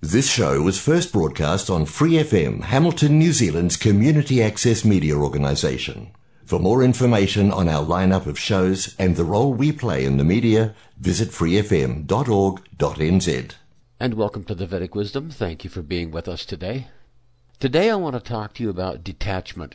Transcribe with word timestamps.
This 0.00 0.30
show 0.30 0.62
was 0.62 0.78
first 0.80 1.12
broadcast 1.12 1.68
on 1.68 1.84
Free 1.84 2.12
FM, 2.12 2.62
Hamilton, 2.62 3.18
New 3.18 3.32
Zealand's 3.32 3.76
community 3.76 4.40
access 4.40 4.84
media 4.84 5.16
organisation. 5.16 6.12
For 6.44 6.60
more 6.60 6.84
information 6.84 7.50
on 7.50 7.68
our 7.68 7.84
lineup 7.84 8.26
of 8.26 8.38
shows 8.38 8.94
and 8.96 9.16
the 9.16 9.24
role 9.24 9.52
we 9.52 9.72
play 9.72 10.04
in 10.04 10.16
the 10.16 10.22
media, 10.22 10.76
visit 11.00 11.30
freefm.org.nz. 11.30 12.06
And 13.98 14.14
welcome 14.14 14.44
to 14.44 14.54
the 14.54 14.68
Vedic 14.68 14.94
Wisdom. 14.94 15.30
Thank 15.30 15.64
you 15.64 15.70
for 15.70 15.82
being 15.82 16.12
with 16.12 16.28
us 16.28 16.44
today. 16.44 16.86
Today 17.58 17.90
I 17.90 17.96
want 17.96 18.14
to 18.14 18.20
talk 18.20 18.54
to 18.54 18.62
you 18.62 18.70
about 18.70 19.02
detachment, 19.02 19.74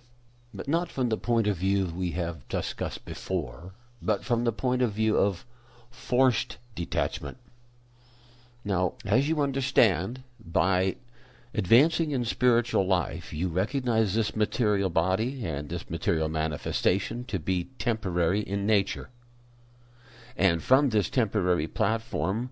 but 0.53 0.69
not 0.69 0.89
from 0.89 1.09
the 1.09 1.17
point 1.17 1.47
of 1.47 1.57
view 1.57 1.91
we 1.93 2.11
have 2.11 2.47
discussed 2.47 3.03
before, 3.03 3.73
but 4.01 4.23
from 4.23 4.45
the 4.45 4.53
point 4.53 4.81
of 4.81 4.93
view 4.93 5.17
of 5.17 5.45
forced 5.91 6.59
detachment. 6.75 7.39
Now, 8.65 8.93
as 9.05 9.27
you 9.27 9.41
understand, 9.41 10.23
by 10.39 10.95
advancing 11.53 12.11
in 12.11 12.25
spiritual 12.25 12.87
life, 12.87 13.33
you 13.33 13.49
recognize 13.49 14.13
this 14.13 14.35
material 14.35 14.89
body 14.89 15.45
and 15.45 15.69
this 15.69 15.89
material 15.89 16.29
manifestation 16.29 17.25
to 17.25 17.39
be 17.39 17.65
temporary 17.77 18.39
in 18.41 18.65
nature. 18.65 19.09
And 20.35 20.63
from 20.63 20.89
this 20.89 21.09
temporary 21.09 21.67
platform, 21.67 22.49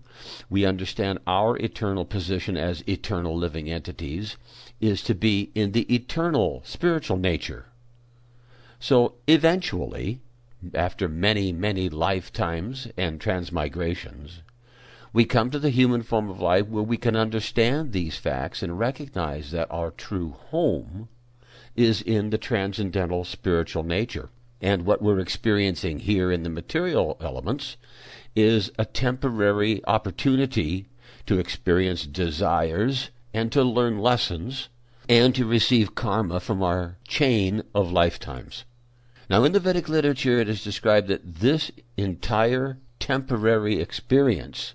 we 0.48 0.64
understand 0.64 1.18
our 1.26 1.56
eternal 1.56 2.04
position 2.04 2.56
as 2.56 2.86
eternal 2.86 3.36
living 3.36 3.68
entities 3.68 4.36
is 4.80 5.02
to 5.02 5.14
be 5.14 5.50
in 5.54 5.72
the 5.72 5.92
eternal 5.92 6.62
spiritual 6.64 7.16
nature. 7.16 7.66
So 8.78 9.14
eventually, 9.26 10.20
after 10.74 11.08
many, 11.08 11.52
many 11.52 11.88
lifetimes 11.88 12.86
and 12.96 13.20
transmigrations, 13.20 14.42
we 15.12 15.24
come 15.24 15.50
to 15.50 15.58
the 15.58 15.70
human 15.70 16.02
form 16.02 16.30
of 16.30 16.40
life 16.40 16.66
where 16.66 16.82
we 16.82 16.96
can 16.96 17.16
understand 17.16 17.92
these 17.92 18.16
facts 18.16 18.62
and 18.62 18.78
recognize 18.78 19.50
that 19.50 19.70
our 19.70 19.90
true 19.90 20.30
home 20.50 21.08
is 21.76 22.00
in 22.00 22.30
the 22.30 22.38
transcendental 22.38 23.24
spiritual 23.24 23.82
nature. 23.82 24.30
And 24.60 24.86
what 24.86 25.02
we're 25.02 25.18
experiencing 25.18 26.00
here 26.00 26.30
in 26.30 26.44
the 26.44 26.50
material 26.50 27.18
elements 27.20 27.76
is 28.34 28.70
a 28.78 28.84
temporary 28.84 29.82
opportunity 29.86 30.88
to 31.26 31.38
experience 31.38 32.06
desires 32.06 33.10
and 33.34 33.50
to 33.52 33.62
learn 33.62 33.98
lessons 33.98 34.68
and 35.08 35.34
to 35.34 35.44
receive 35.44 35.94
karma 35.94 36.40
from 36.40 36.62
our 36.62 36.96
chain 37.06 37.62
of 37.74 37.90
lifetimes. 37.90 38.64
Now, 39.28 39.44
in 39.44 39.52
the 39.52 39.60
Vedic 39.60 39.88
literature, 39.88 40.38
it 40.38 40.48
is 40.48 40.64
described 40.64 41.08
that 41.08 41.40
this 41.40 41.70
entire 41.96 42.78
temporary 42.98 43.80
experience 43.80 44.74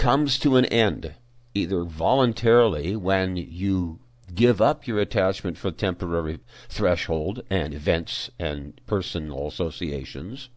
comes 0.00 0.38
to 0.38 0.56
an 0.56 0.64
end, 0.64 1.12
either 1.52 1.84
voluntarily 1.84 2.96
when 2.96 3.36
you 3.36 3.98
give 4.34 4.58
up 4.58 4.86
your 4.86 4.98
attachment 4.98 5.58
for 5.58 5.70
temporary 5.70 6.40
threshold 6.70 7.42
and 7.50 7.74
events 7.74 8.30
and 8.38 8.80
personal 8.86 9.46
associations, 9.46 10.48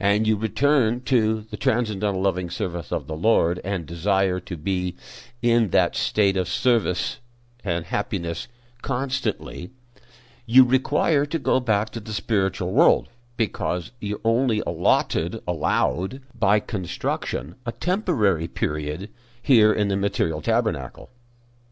and 0.00 0.26
you 0.26 0.34
return 0.34 1.02
to 1.02 1.42
the 1.50 1.58
transcendental 1.58 2.22
loving 2.22 2.48
service 2.48 2.90
of 2.90 3.06
the 3.06 3.16
Lord 3.16 3.60
and 3.64 3.84
desire 3.84 4.40
to 4.40 4.56
be 4.56 4.96
in 5.42 5.68
that 5.68 5.94
state 5.94 6.38
of 6.38 6.48
service 6.48 7.18
and 7.62 7.84
happiness 7.84 8.48
constantly, 8.80 9.72
you 10.46 10.64
require 10.64 11.26
to 11.26 11.38
go 11.38 11.60
back 11.60 11.90
to 11.90 12.00
the 12.00 12.14
spiritual 12.14 12.72
world 12.72 13.10
because 13.38 13.92
you're 14.00 14.20
only 14.24 14.60
allotted, 14.66 15.40
allowed 15.46 16.20
by 16.38 16.60
construction, 16.60 17.54
a 17.64 17.72
temporary 17.72 18.48
period 18.48 19.08
here 19.40 19.72
in 19.72 19.88
the 19.88 19.96
material 19.96 20.42
tabernacle. 20.42 21.08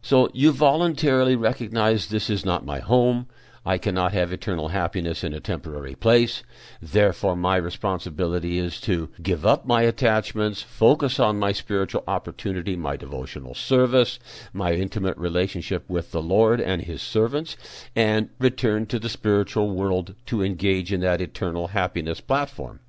So 0.01 0.31
you 0.33 0.51
voluntarily 0.51 1.35
recognize 1.35 2.07
this 2.07 2.29
is 2.29 2.45
not 2.45 2.65
my 2.65 2.79
home. 2.79 3.27
I 3.67 3.77
cannot 3.77 4.13
have 4.13 4.31
eternal 4.31 4.69
happiness 4.69 5.25
in 5.25 5.33
a 5.33 5.41
temporary 5.41 5.93
place. 5.93 6.41
Therefore, 6.81 7.35
my 7.35 7.57
responsibility 7.57 8.59
is 8.59 8.79
to 8.81 9.09
give 9.21 9.45
up 9.45 9.65
my 9.65 9.81
attachments, 9.81 10.61
focus 10.61 11.19
on 11.19 11.37
my 11.37 11.51
spiritual 11.51 12.05
opportunity, 12.07 12.77
my 12.77 12.95
devotional 12.95 13.53
service, 13.53 14.19
my 14.53 14.71
intimate 14.71 15.17
relationship 15.17 15.83
with 15.89 16.13
the 16.13 16.21
Lord 16.21 16.61
and 16.61 16.83
His 16.83 17.01
servants, 17.01 17.57
and 17.93 18.29
return 18.39 18.85
to 18.85 18.99
the 18.99 19.09
spiritual 19.09 19.75
world 19.75 20.15
to 20.27 20.41
engage 20.41 20.93
in 20.93 21.01
that 21.01 21.19
eternal 21.19 21.67
happiness 21.67 22.21
platform. 22.21 22.79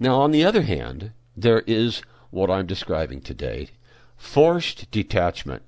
Now, 0.00 0.20
on 0.20 0.32
the 0.32 0.42
other 0.44 0.62
hand, 0.62 1.12
there 1.36 1.62
is 1.68 2.02
what 2.30 2.50
I'm 2.50 2.66
describing 2.66 3.20
today 3.20 3.68
forced 4.16 4.90
detachment. 4.90 5.62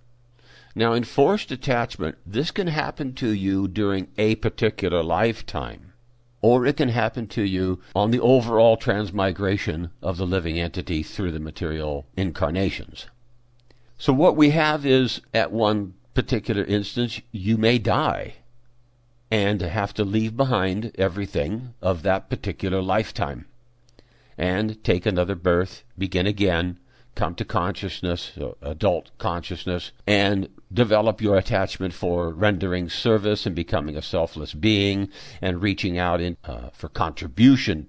Now, 0.75 0.95
in 0.95 1.05
forced 1.05 1.51
attachment, 1.51 2.17
this 2.25 2.51
can 2.51 2.69
happen 2.69 3.13
to 3.15 3.31
you 3.31 3.69
during 3.69 4.09
a 4.17 4.37
particular 4.37 5.03
lifetime, 5.03 5.93
or 6.41 6.65
it 6.65 6.79
can 6.79 6.89
happen 6.89 7.27
to 7.29 7.43
you 7.43 7.81
on 7.95 8.11
the 8.11 8.21
overall 8.21 8.77
transmigration 8.77 9.91
of 10.01 10.17
the 10.17 10.27
living 10.27 10.59
entity 10.59 11.03
through 11.03 11.33
the 11.33 11.41
material 11.41 12.07
incarnations. 12.17 13.07
So, 13.99 14.13
what 14.13 14.35
we 14.35 14.51
have 14.51 14.87
is, 14.87 15.21
at 15.35 15.53
one 15.53 15.95
particular 16.15 16.65
instance, 16.65 17.21
you 17.31 17.59
may 17.59 17.79
die 17.79 18.35
and 19.31 19.61
have 19.61 19.95
to 19.95 20.05
leave 20.05 20.37
behind 20.37 20.93
everything 20.97 21.75
of 21.81 22.03
that 22.03 22.29
particular 22.29 22.83
lifetime 22.83 23.47
and 24.39 24.83
take 24.83 25.07
another 25.07 25.35
birth, 25.35 25.85
begin 25.97 26.27
again, 26.27 26.79
come 27.15 27.35
to 27.35 27.45
consciousness, 27.45 28.33
uh, 28.41 28.53
adult 28.63 29.11
consciousness, 29.19 29.93
and 30.07 30.49
develop 30.73 31.21
your 31.21 31.37
attachment 31.37 31.93
for 31.93 32.31
rendering 32.31 32.89
service 32.89 33.47
and 33.47 33.55
becoming 33.55 33.97
a 33.97 34.03
selfless 34.03 34.55
being 34.55 35.09
and 35.41 35.63
reaching 35.63 35.99
out 35.99 36.21
in, 36.21 36.37
uh, 36.45 36.71
for 36.73 36.89
contribution. 36.89 37.87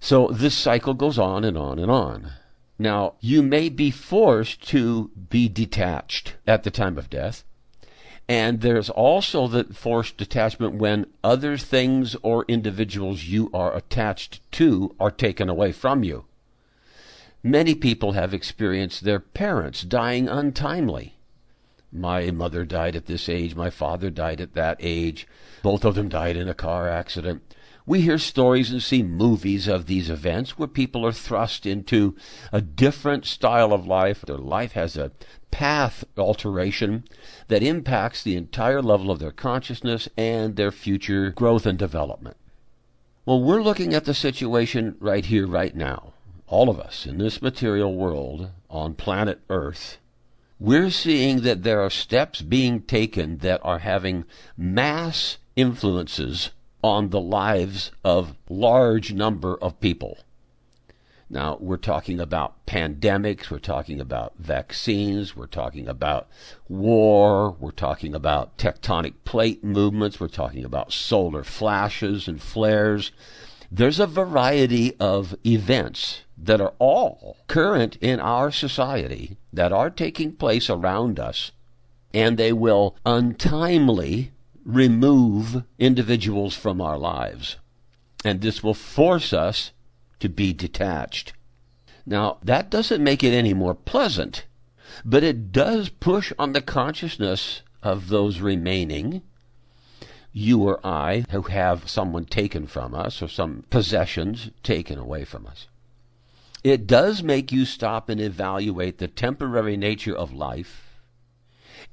So 0.00 0.28
this 0.28 0.54
cycle 0.54 0.94
goes 0.94 1.18
on 1.18 1.44
and 1.44 1.56
on 1.56 1.78
and 1.78 1.90
on. 1.90 2.32
Now, 2.78 3.14
you 3.20 3.42
may 3.42 3.68
be 3.68 3.90
forced 3.90 4.66
to 4.68 5.10
be 5.30 5.48
detached 5.48 6.34
at 6.46 6.64
the 6.64 6.70
time 6.70 6.98
of 6.98 7.08
death. 7.08 7.44
And 8.28 8.62
there's 8.62 8.88
also 8.88 9.46
the 9.46 9.64
forced 9.64 10.16
detachment 10.16 10.74
when 10.74 11.06
other 11.22 11.58
things 11.58 12.16
or 12.22 12.46
individuals 12.48 13.24
you 13.24 13.50
are 13.52 13.76
attached 13.76 14.40
to 14.52 14.94
are 14.98 15.10
taken 15.10 15.48
away 15.48 15.72
from 15.72 16.02
you. 16.02 16.24
Many 17.46 17.74
people 17.74 18.12
have 18.12 18.32
experienced 18.32 19.04
their 19.04 19.20
parents 19.20 19.82
dying 19.82 20.30
untimely. 20.30 21.18
My 21.92 22.30
mother 22.30 22.64
died 22.64 22.96
at 22.96 23.04
this 23.04 23.28
age, 23.28 23.54
my 23.54 23.68
father 23.68 24.08
died 24.08 24.40
at 24.40 24.54
that 24.54 24.78
age, 24.80 25.28
both 25.62 25.84
of 25.84 25.94
them 25.94 26.08
died 26.08 26.38
in 26.38 26.48
a 26.48 26.54
car 26.54 26.88
accident. 26.88 27.42
We 27.84 28.00
hear 28.00 28.16
stories 28.16 28.70
and 28.70 28.82
see 28.82 29.02
movies 29.02 29.68
of 29.68 29.84
these 29.84 30.08
events 30.08 30.58
where 30.58 30.66
people 30.66 31.04
are 31.04 31.12
thrust 31.12 31.66
into 31.66 32.16
a 32.50 32.62
different 32.62 33.26
style 33.26 33.74
of 33.74 33.86
life. 33.86 34.22
Their 34.22 34.38
life 34.38 34.72
has 34.72 34.96
a 34.96 35.12
path 35.50 36.02
alteration 36.16 37.04
that 37.48 37.62
impacts 37.62 38.22
the 38.22 38.36
entire 38.36 38.80
level 38.80 39.10
of 39.10 39.18
their 39.18 39.32
consciousness 39.32 40.08
and 40.16 40.56
their 40.56 40.72
future 40.72 41.28
growth 41.30 41.66
and 41.66 41.78
development. 41.78 42.38
Well, 43.26 43.42
we're 43.42 43.62
looking 43.62 43.92
at 43.92 44.06
the 44.06 44.14
situation 44.14 44.96
right 44.98 45.26
here, 45.26 45.46
right 45.46 45.76
now 45.76 46.13
all 46.46 46.68
of 46.68 46.78
us 46.78 47.06
in 47.06 47.18
this 47.18 47.40
material 47.40 47.94
world 47.94 48.50
on 48.68 48.94
planet 48.94 49.40
Earth, 49.48 49.98
we're 50.58 50.90
seeing 50.90 51.42
that 51.42 51.62
there 51.62 51.80
are 51.80 51.90
steps 51.90 52.42
being 52.42 52.82
taken 52.82 53.38
that 53.38 53.60
are 53.64 53.80
having 53.80 54.24
mass 54.56 55.38
influences 55.56 56.50
on 56.82 57.10
the 57.10 57.20
lives 57.20 57.90
of 58.04 58.36
large 58.48 59.12
number 59.12 59.56
of 59.56 59.80
people. 59.80 60.18
Now, 61.30 61.56
we're 61.58 61.78
talking 61.78 62.20
about 62.20 62.66
pandemics, 62.66 63.50
we're 63.50 63.58
talking 63.58 64.00
about 64.00 64.34
vaccines, 64.38 65.34
we're 65.34 65.46
talking 65.46 65.88
about 65.88 66.28
war, 66.68 67.52
we're 67.58 67.70
talking 67.70 68.14
about 68.14 68.58
tectonic 68.58 69.14
plate 69.24 69.64
movements, 69.64 70.20
we're 70.20 70.28
talking 70.28 70.64
about 70.64 70.92
solar 70.92 71.42
flashes 71.42 72.28
and 72.28 72.40
flares. 72.40 73.10
There's 73.72 73.98
a 73.98 74.06
variety 74.06 74.94
of 75.00 75.34
events 75.44 76.23
that 76.36 76.60
are 76.60 76.74
all 76.78 77.36
current 77.46 77.96
in 77.96 78.20
our 78.20 78.50
society 78.50 79.36
that 79.52 79.72
are 79.72 79.90
taking 79.90 80.32
place 80.32 80.68
around 80.68 81.18
us, 81.18 81.52
and 82.12 82.36
they 82.36 82.52
will 82.52 82.96
untimely 83.06 84.32
remove 84.64 85.62
individuals 85.78 86.54
from 86.54 86.80
our 86.80 86.98
lives. 86.98 87.56
And 88.24 88.40
this 88.40 88.62
will 88.62 88.74
force 88.74 89.32
us 89.32 89.72
to 90.20 90.28
be 90.28 90.52
detached. 90.52 91.34
Now, 92.06 92.38
that 92.42 92.70
doesn't 92.70 93.02
make 93.02 93.22
it 93.22 93.32
any 93.32 93.54
more 93.54 93.74
pleasant, 93.74 94.44
but 95.04 95.22
it 95.22 95.52
does 95.52 95.88
push 95.88 96.32
on 96.38 96.52
the 96.52 96.62
consciousness 96.62 97.62
of 97.82 98.08
those 98.08 98.40
remaining, 98.40 99.22
you 100.32 100.62
or 100.62 100.84
I, 100.84 101.24
who 101.30 101.42
have 101.42 101.88
someone 101.88 102.24
taken 102.24 102.66
from 102.66 102.94
us 102.94 103.22
or 103.22 103.28
some 103.28 103.64
possessions 103.70 104.50
taken 104.62 104.98
away 104.98 105.24
from 105.24 105.46
us 105.46 105.66
it 106.64 106.86
does 106.86 107.22
make 107.22 107.52
you 107.52 107.66
stop 107.66 108.08
and 108.08 108.20
evaluate 108.20 108.98
the 108.98 109.06
temporary 109.06 109.76
nature 109.76 110.16
of 110.16 110.32
life 110.32 110.98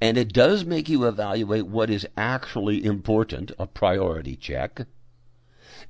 And 0.00 0.18
it 0.18 0.32
does 0.32 0.64
make 0.64 0.88
you 0.88 1.06
evaluate 1.06 1.68
what 1.68 1.90
is 1.90 2.08
actually 2.16 2.84
important, 2.84 3.52
a 3.58 3.68
priority 3.68 4.34
check. 4.34 4.86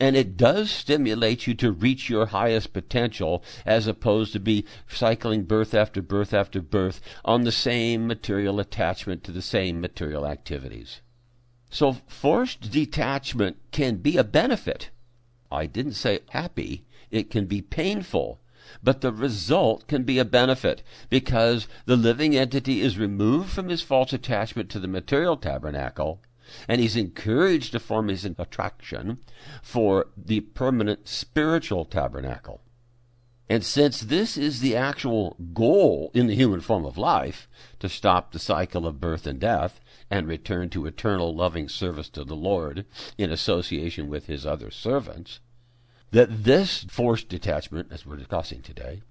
And 0.01 0.17
it 0.17 0.37
does 0.37 0.71
stimulate 0.71 1.47
you 1.47 1.55
to 1.55 1.73
reach 1.73 2.11
your 2.11 2.27
highest 2.27 2.75
potential 2.75 3.43
as 3.65 3.87
opposed 3.87 4.35
to 4.35 4.41
be 4.41 4.67
cycling 4.89 5.45
birth 5.45 5.73
after 5.73 6.03
birth 6.03 6.35
after 6.35 6.61
birth 6.61 7.01
on 7.25 7.45
the 7.45 7.53
same 7.53 8.07
material 8.07 8.61
attachment 8.61 9.25
to 9.25 9.33
the 9.33 9.43
same 9.43 9.81
material 9.81 10.27
activities. 10.27 11.01
So 11.71 11.95
forced 12.07 12.71
detachment 12.71 13.59
can 13.71 13.97
be 13.97 14.19
a 14.19 14.25
benefit. 14.25 14.91
I 15.51 15.67
didn't 15.67 15.95
say 15.95 16.21
happy. 16.31 16.85
It 17.11 17.31
can 17.31 17.47
be 17.47 17.63
painful 17.63 18.42
but 18.83 19.01
the 19.01 19.13
result 19.13 19.87
can 19.87 20.03
be 20.03 20.19
a 20.19 20.25
benefit 20.25 20.83
because 21.09 21.67
the 21.87 21.97
living 21.97 22.37
entity 22.37 22.81
is 22.81 22.99
removed 22.99 23.51
from 23.51 23.69
his 23.69 23.83
false 23.83 24.13
attachment 24.13 24.71
to 24.71 24.79
the 24.79 24.89
material 24.89 25.37
tabernacle 25.37 26.21
and 26.69 26.81
he's 26.81 26.97
encouraged 26.97 27.73
to 27.73 27.81
form 27.81 28.09
his 28.09 28.25
attraction 28.25 29.19
for 29.63 30.09
the 30.17 30.41
permanent 30.41 31.09
spiritual 31.09 31.85
tabernacle. 31.85 32.61
And 33.49 33.65
since 33.65 34.01
this 34.01 34.39
is 34.39 34.61
the 34.61 34.77
actual 34.77 35.37
goal 35.53 36.11
in 36.15 36.27
the 36.27 36.35
human 36.35 36.61
form 36.61 36.87
of 36.87 36.97
life, 36.97 37.49
to 37.81 37.89
stop 37.89 38.33
the 38.33 38.39
cycle 38.39 38.87
of 38.87 39.01
birth 39.01 39.27
and 39.27 39.39
death 39.41 39.81
and 40.11 40.27
return 40.27 40.71
to 40.71 40.87
eternal 40.87 41.35
loving 41.35 41.69
service 41.69 42.09
to 42.11 42.25
the 42.25 42.37
Lord 42.37 42.87
in 43.19 43.31
association 43.31 44.09
with 44.09 44.27
his 44.27 44.47
other 44.47 44.71
servants, 44.71 45.41
that 46.13 46.45
this 46.45 46.85
forced 46.89 47.29
detachment, 47.29 47.89
as 47.91 48.07
we're 48.07 48.17
discussing 48.17 48.61
today, 48.63 49.03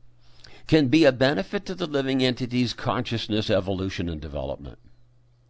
can 0.68 0.88
be 0.88 1.04
a 1.04 1.12
benefit 1.12 1.66
to 1.66 1.76
the 1.76 1.88
living 1.88 2.24
entity's 2.24 2.74
consciousness, 2.74 3.50
evolution, 3.50 4.08
and 4.08 4.22
development. 4.22 4.78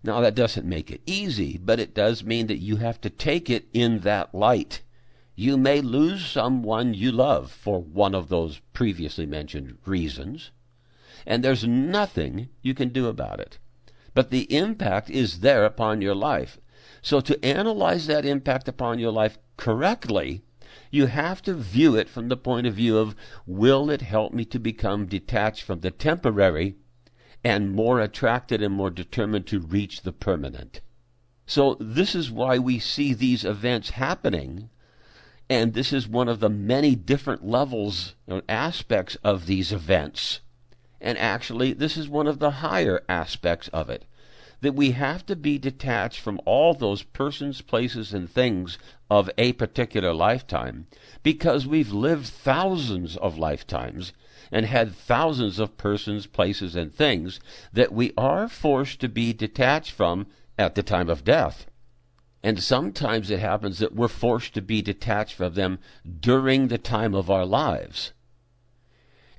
Now, 0.03 0.21
that 0.21 0.33
doesn't 0.33 0.67
make 0.67 0.89
it 0.89 1.01
easy, 1.05 1.57
but 1.57 1.79
it 1.79 1.93
does 1.93 2.23
mean 2.23 2.47
that 2.47 2.57
you 2.57 2.77
have 2.77 2.99
to 3.01 3.09
take 3.09 3.49
it 3.49 3.67
in 3.73 3.99
that 3.99 4.33
light. 4.33 4.81
You 5.35 5.57
may 5.57 5.81
lose 5.81 6.25
someone 6.25 6.93
you 6.93 7.11
love 7.11 7.51
for 7.51 7.79
one 7.79 8.15
of 8.15 8.29
those 8.29 8.61
previously 8.73 9.25
mentioned 9.25 9.77
reasons, 9.85 10.51
and 11.25 11.43
there's 11.43 11.67
nothing 11.67 12.49
you 12.61 12.73
can 12.73 12.89
do 12.89 13.07
about 13.07 13.39
it. 13.39 13.59
But 14.13 14.29
the 14.29 14.51
impact 14.55 15.09
is 15.09 15.41
there 15.41 15.65
upon 15.65 16.01
your 16.01 16.15
life. 16.15 16.59
So, 17.01 17.21
to 17.21 17.43
analyze 17.45 18.07
that 18.07 18.25
impact 18.25 18.67
upon 18.67 18.99
your 18.99 19.11
life 19.11 19.37
correctly, 19.57 20.41
you 20.91 21.07
have 21.07 21.41
to 21.41 21.53
view 21.53 21.95
it 21.95 22.09
from 22.09 22.27
the 22.27 22.37
point 22.37 22.67
of 22.67 22.75
view 22.75 22.97
of 22.97 23.15
will 23.47 23.89
it 23.89 24.01
help 24.01 24.33
me 24.33 24.45
to 24.45 24.59
become 24.59 25.05
detached 25.05 25.63
from 25.63 25.79
the 25.79 25.89
temporary 25.89 26.75
and 27.43 27.71
more 27.73 27.99
attracted 27.99 28.61
and 28.61 28.73
more 28.73 28.89
determined 28.91 29.47
to 29.47 29.59
reach 29.59 30.01
the 30.01 30.11
permanent. 30.11 30.81
So, 31.47 31.75
this 31.79 32.13
is 32.13 32.29
why 32.29 32.59
we 32.59 32.77
see 32.77 33.13
these 33.13 33.43
events 33.43 33.91
happening, 33.91 34.69
and 35.49 35.73
this 35.73 35.91
is 35.91 36.07
one 36.07 36.27
of 36.29 36.39
the 36.39 36.49
many 36.49 36.95
different 36.95 37.45
levels 37.45 38.15
and 38.27 38.43
aspects 38.47 39.17
of 39.23 39.47
these 39.47 39.71
events. 39.71 40.41
And 40.99 41.17
actually, 41.17 41.73
this 41.73 41.97
is 41.97 42.07
one 42.07 42.27
of 42.27 42.39
the 42.39 42.51
higher 42.51 43.01
aspects 43.09 43.69
of 43.69 43.89
it 43.89 44.05
that 44.61 44.75
we 44.75 44.91
have 44.91 45.25
to 45.25 45.35
be 45.35 45.57
detached 45.57 46.19
from 46.19 46.39
all 46.45 46.73
those 46.73 47.03
persons, 47.03 47.61
places, 47.61 48.13
and 48.13 48.29
things 48.29 48.77
of 49.09 49.29
a 49.37 49.53
particular 49.53 50.13
lifetime 50.13 50.87
because 51.23 51.67
we've 51.67 51.91
lived 51.91 52.27
thousands 52.27 53.17
of 53.17 53.37
lifetimes 53.37 54.13
and 54.51 54.65
had 54.65 54.95
thousands 54.95 55.59
of 55.59 55.77
persons, 55.77 56.27
places, 56.27 56.75
and 56.75 56.93
things 56.93 57.39
that 57.73 57.91
we 57.91 58.13
are 58.17 58.47
forced 58.47 58.99
to 58.99 59.09
be 59.09 59.33
detached 59.33 59.91
from 59.91 60.27
at 60.57 60.75
the 60.75 60.83
time 60.83 61.09
of 61.09 61.23
death. 61.23 61.65
And 62.43 62.61
sometimes 62.61 63.29
it 63.29 63.39
happens 63.39 63.79
that 63.79 63.95
we're 63.95 64.07
forced 64.07 64.53
to 64.55 64.61
be 64.61 64.81
detached 64.81 65.35
from 65.35 65.53
them 65.53 65.79
during 66.19 66.67
the 66.67 66.77
time 66.77 67.13
of 67.13 67.29
our 67.29 67.45
lives 67.45 68.13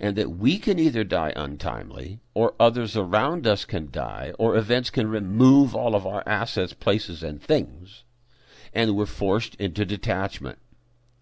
and 0.03 0.17
that 0.17 0.37
we 0.37 0.59
can 0.59 0.81
either 0.81 1.05
die 1.05 1.33
untimely, 1.37 2.19
or 2.35 2.55
others 2.59 2.97
around 2.97 3.47
us 3.47 3.65
can 3.65 3.89
die, 3.93 4.33
or 4.37 4.57
events 4.57 4.91
can 4.91 5.07
remove 5.07 5.77
all 5.77 5.95
of 5.95 6.05
our 6.05 6.25
assets, 6.27 6.73
places, 6.73 7.23
and 7.23 7.41
things, 7.41 8.03
and 8.75 8.97
we're 8.97 9.07
forced 9.07 9.55
into 9.55 9.85
detachment. 9.85 10.59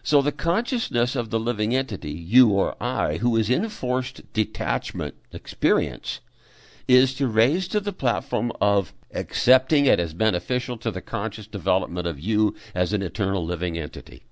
So 0.03 0.23
the 0.23 0.33
consciousness 0.33 1.15
of 1.15 1.29
the 1.29 1.39
living 1.39 1.75
entity, 1.75 2.13
you 2.13 2.49
or 2.49 2.75
I, 2.83 3.19
who 3.19 3.37
is 3.37 3.51
in 3.51 3.69
forced 3.69 4.33
detachment 4.33 5.15
experience, 5.31 6.21
is 6.89 7.15
to 7.17 7.29
raise 7.29 7.69
to 7.69 7.81
the 7.81 7.93
platform 7.93 8.51
of 8.63 8.95
accepting 9.13 9.85
it 9.85 10.01
as 10.01 10.15
beneficial 10.15 10.79
to 10.79 10.91
the 10.91 11.03
conscious 11.03 11.47
development 11.47 12.07
of 12.07 12.19
you 12.19 12.55
as 12.75 12.95
an 12.95 13.03
eternal 13.03 13.45
living 13.45 13.77
entity, 13.77 14.25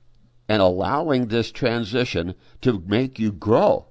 and 0.49 0.63
allowing 0.63 1.27
this 1.27 1.53
transition 1.53 2.35
to 2.63 2.83
make 2.87 3.19
you 3.19 3.31
grow 3.31 3.89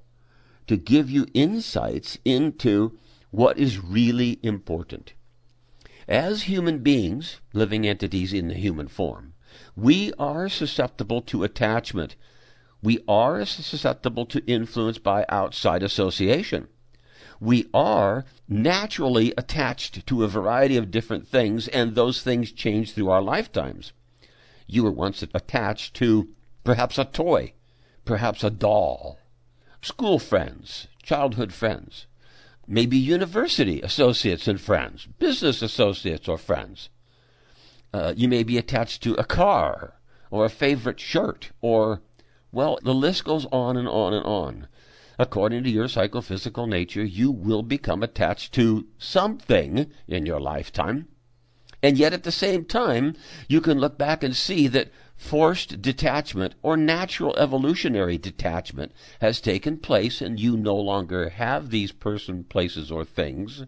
to 0.68 0.78
give 0.78 1.10
you 1.10 1.26
insights 1.34 2.18
into 2.24 2.98
what 3.32 3.58
is 3.58 3.80
really 3.80 4.40
important. 4.44 5.14
As 6.08 6.44
human 6.44 6.80
beings, 6.80 7.42
living 7.54 7.86
entities 7.86 8.32
in 8.34 8.48
the 8.48 8.54
human 8.54 8.88
form, 8.88 9.34
we 9.76 10.14
are 10.18 10.48
susceptible 10.48 11.22
to 11.24 11.44
attachment. 11.44 12.16
We 12.82 13.00
are 13.08 13.44
susceptible 13.46 14.26
to 14.28 14.46
influence 14.46 14.98
by 14.98 15.26
outside 15.30 15.84
association. 15.84 16.68
We 17.40 17.68
are 17.74 18.26
naturally 18.48 19.34
attached 19.38 20.08
to 20.08 20.24
a 20.24 20.28
variety 20.28 20.78
of 20.78 20.92
different 20.92 21.28
things, 21.28 21.68
and 21.68 21.94
those 21.94 22.22
things 22.22 22.52
change 22.52 22.94
through 22.94 23.10
our 23.10 23.22
lifetimes. 23.22 23.92
You 24.66 24.84
were 24.84 24.92
once 24.92 25.22
attached 25.22 25.94
to 25.96 26.30
perhaps 26.64 26.98
a 26.98 27.06
toy, 27.06 27.54
perhaps 28.06 28.44
a 28.44 28.50
doll, 28.50 29.20
school 29.88 30.20
friends, 30.20 30.88
childhood 31.02 31.54
friends, 31.54 32.08
maybe 32.68 32.98
university 32.98 33.82
associates 33.82 34.46
and 34.46 34.60
friends, 34.60 35.08
business 35.18 35.62
associates 35.62 36.28
or 36.28 36.38
friends. 36.38 36.90
Uh, 37.94 38.14
you 38.16 38.28
may 38.28 38.44
be 38.44 38.58
attached 38.58 39.02
to 39.02 39.14
a 39.14 39.24
car 39.24 39.94
or 40.30 40.44
a 40.44 40.50
favorite 40.50 41.00
shirt 41.00 41.52
or, 41.62 42.02
well, 42.52 42.78
the 42.84 42.94
list 42.94 43.24
goes 43.24 43.46
on 43.46 43.78
and 43.78 43.88
on 43.88 44.14
and 44.14 44.26
on. 44.26 44.68
According 45.18 45.64
to 45.64 45.70
your 45.70 45.88
psychophysical 45.88 46.68
nature, 46.68 47.06
you 47.06 47.32
will 47.32 47.64
become 47.64 48.04
attached 48.04 48.54
to 48.56 48.88
something 48.98 49.90
in 50.08 50.26
your 50.26 50.42
lifetime. 50.42 51.08
And 51.82 51.98
yet 51.98 52.12
at 52.12 52.24
the 52.24 52.32
same 52.32 52.66
time, 52.66 53.16
you 53.48 53.62
can 53.62 53.80
look 53.80 53.98
back 53.98 54.22
and 54.22 54.36
see 54.36 54.68
that 54.68 54.92
forced 55.18 55.82
detachment 55.82 56.54
or 56.62 56.78
natural 56.78 57.36
evolutionary 57.38 58.18
detachment 58.18 58.92
has 59.20 59.42
taken 59.42 59.78
place 59.78 60.22
and 60.22 60.40
you 60.40 60.56
no 60.56 60.76
longer 60.76 61.30
have 61.30 61.70
these 61.70 61.92
person, 61.92 62.44
places, 62.44 62.92
or 62.92 63.04
things, 63.04 63.66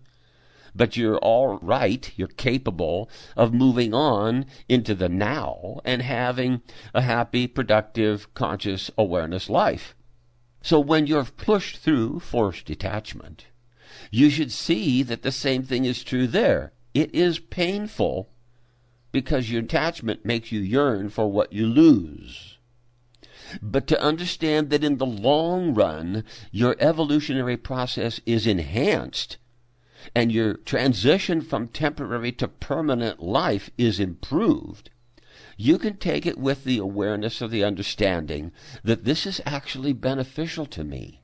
but 0.75 0.96
you're 0.96 1.18
all 1.18 1.58
right, 1.58 2.12
you're 2.15 2.27
capable 2.27 3.10
of 3.36 3.53
moving 3.53 3.94
on 3.94 4.46
into 4.70 4.94
the 4.94 5.10
now 5.10 5.82
and 5.84 6.03
having 6.03 6.62
a 6.94 7.01
happy, 7.01 7.48
productive, 7.48 8.34
conscious 8.36 8.91
awareness 8.98 9.50
life. 9.50 9.96
So 10.62 10.79
when 10.79 11.08
you're 11.08 11.25
pushed 11.25 11.77
through 11.77 12.20
forced 12.20 12.65
detachment, 12.65 13.48
you 14.12 14.29
should 14.29 14.51
see 14.51 15.01
that 15.03 15.24
the 15.24 15.32
same 15.32 15.63
thing 15.63 15.86
is 15.86 16.03
true 16.03 16.27
there. 16.27 16.74
It 16.94 17.13
is 17.13 17.39
painful 17.39 18.29
because 19.12 19.50
your 19.50 19.62
attachment 19.62 20.25
makes 20.25 20.51
you 20.51 20.60
yearn 20.60 21.10
for 21.10 21.32
what 21.32 21.54
you 21.54 21.66
lose. 21.66 22.58
But 23.62 23.88
to 23.88 24.01
understand 24.01 24.70
that 24.70 24.84
in 24.84 24.98
the 24.98 25.06
long 25.06 25.74
run, 25.74 26.24
your 26.51 26.75
evolutionary 26.80 27.58
process 27.58 28.22
is 28.25 28.46
enhanced 28.46 29.38
and 30.16 30.32
your 30.32 30.54
transition 30.54 31.42
from 31.42 31.68
temporary 31.68 32.32
to 32.34 32.48
permanent 32.48 33.22
life 33.22 33.70
is 33.78 34.00
improved, 34.00 34.89
you 35.58 35.78
can 35.78 35.98
take 35.98 36.25
it 36.25 36.38
with 36.38 36.63
the 36.63 36.78
awareness 36.78 37.42
of 37.42 37.51
the 37.51 37.63
understanding 37.63 38.51
that 38.84 39.04
this 39.04 39.25
is 39.25 39.42
actually 39.46 39.94
beneficial 39.94 40.66
to 40.68 40.84
me. 40.84 41.22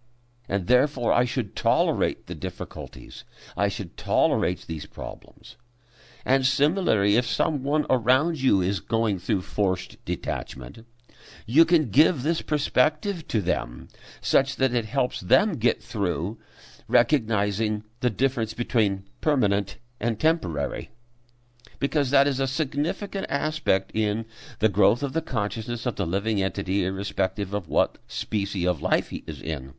And 0.48 0.68
therefore, 0.68 1.13
I 1.13 1.25
should 1.25 1.56
tolerate 1.56 2.27
the 2.27 2.36
difficulties. 2.36 3.24
I 3.58 3.70
should 3.70 3.98
tolerate 3.98 4.68
these 4.68 4.86
problems. 4.86 5.56
And 6.25 6.46
similarly, 6.46 7.17
if 7.17 7.27
someone 7.27 7.86
around 7.89 8.41
you 8.41 8.62
is 8.62 8.79
going 8.79 9.20
through 9.20 9.44
forced 9.44 10.03
detachment, 10.05 10.86
you 11.46 11.65
can 11.65 11.89
give 11.89 12.24
this 12.24 12.41
perspective 12.41 13.27
to 13.27 13.41
them 13.41 13.88
such 14.22 14.55
that 14.55 14.74
it 14.74 14.86
helps 14.86 15.22
them 15.22 15.53
get 15.53 15.84
through 15.84 16.39
recognizing 16.88 17.84
the 18.00 18.10
difference 18.10 18.53
between 18.53 19.05
permanent 19.22 19.77
and 20.00 20.20
temporary. 20.20 20.89
Because 21.79 22.10
that 22.10 22.27
is 22.27 22.39
a 22.39 22.48
significant 22.48 23.27
aspect 23.29 23.91
in 23.94 24.25
the 24.60 24.70
growth 24.70 25.03
of 25.03 25.13
the 25.13 25.22
consciousness 25.22 25.86
of 25.86 25.96
the 25.96 26.05
living 26.05 26.41
entity, 26.41 26.86
irrespective 26.86 27.53
of 27.53 27.67
what 27.67 27.98
species 28.08 28.65
of 28.65 28.82
life 28.82 29.10
he 29.10 29.24
is 29.27 29.41
in. 29.41 29.74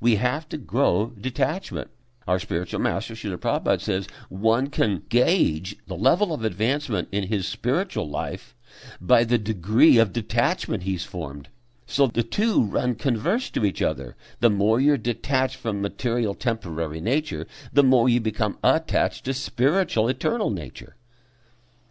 We 0.00 0.16
have 0.16 0.48
to 0.50 0.58
grow 0.58 1.12
detachment. 1.18 1.90
Our 2.28 2.38
spiritual 2.38 2.78
master, 2.80 3.14
Srila 3.14 3.38
Prabhupada, 3.38 3.80
says 3.80 4.06
one 4.28 4.68
can 4.68 5.02
gauge 5.08 5.76
the 5.86 5.96
level 5.96 6.34
of 6.34 6.44
advancement 6.44 7.08
in 7.10 7.28
his 7.28 7.48
spiritual 7.48 8.08
life 8.08 8.54
by 9.00 9.24
the 9.24 9.38
degree 9.38 9.96
of 9.96 10.12
detachment 10.12 10.82
he's 10.82 11.04
formed. 11.04 11.48
So 11.86 12.06
the 12.06 12.22
two 12.22 12.62
run 12.64 12.96
converse 12.96 13.48
to 13.50 13.64
each 13.64 13.80
other. 13.80 14.14
The 14.40 14.50
more 14.50 14.78
you're 14.78 14.98
detached 14.98 15.56
from 15.56 15.80
material 15.80 16.34
temporary 16.34 17.00
nature, 17.00 17.46
the 17.72 17.82
more 17.82 18.10
you 18.10 18.20
become 18.20 18.58
attached 18.62 19.24
to 19.24 19.32
spiritual 19.32 20.06
eternal 20.06 20.50
nature. 20.50 20.96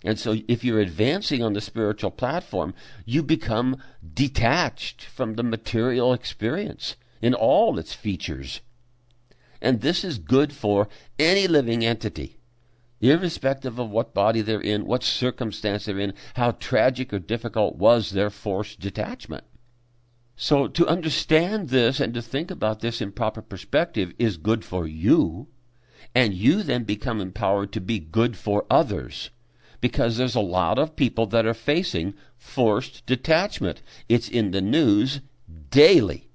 And 0.03 0.19
so 0.19 0.37
if 0.47 0.63
you're 0.63 0.79
advancing 0.79 1.41
on 1.41 1.53
the 1.53 1.61
spiritual 1.61 2.11
platform, 2.11 2.75
you 3.05 3.23
become 3.23 3.77
detached 4.13 5.03
from 5.03 5.33
the 5.33 5.41
material 5.41 6.13
experience 6.13 6.95
in 7.23 7.33
all 7.33 7.79
its 7.79 7.93
features. 7.93 8.61
And 9.61 9.81
this 9.81 10.03
is 10.03 10.17
good 10.17 10.53
for 10.53 10.87
any 11.17 11.47
living 11.47 11.83
entity, 11.83 12.37
irrespective 13.01 13.79
of 13.79 13.89
what 13.89 14.13
body 14.13 14.41
they're 14.41 14.61
in, 14.61 14.85
what 14.85 15.03
circumstance 15.03 15.85
they're 15.85 15.99
in, 15.99 16.13
how 16.35 16.51
tragic 16.51 17.13
or 17.13 17.19
difficult 17.19 17.75
was 17.75 18.11
their 18.11 18.29
forced 18.29 18.79
detachment. 18.79 19.43
So 20.35 20.67
to 20.67 20.87
understand 20.87 21.69
this 21.69 21.99
and 21.99 22.13
to 22.13 22.21
think 22.21 22.51
about 22.51 22.81
this 22.81 23.01
in 23.01 23.11
proper 23.11 23.41
perspective 23.41 24.13
is 24.19 24.37
good 24.37 24.63
for 24.63 24.85
you, 24.85 25.47
and 26.13 26.33
you 26.33 26.61
then 26.61 26.83
become 26.83 27.19
empowered 27.19 27.71
to 27.73 27.81
be 27.81 27.99
good 27.99 28.37
for 28.37 28.65
others. 28.69 29.31
Because 29.81 30.17
there's 30.17 30.35
a 30.35 30.39
lot 30.39 30.79
of 30.79 30.95
people 30.95 31.25
that 31.27 31.45
are 31.45 31.53
facing 31.53 32.13
forced 32.35 33.05
detachment. 33.05 33.81
It's 34.07 34.29
in 34.29 34.51
the 34.51 34.61
news 34.61 35.21
daily. 35.69 36.26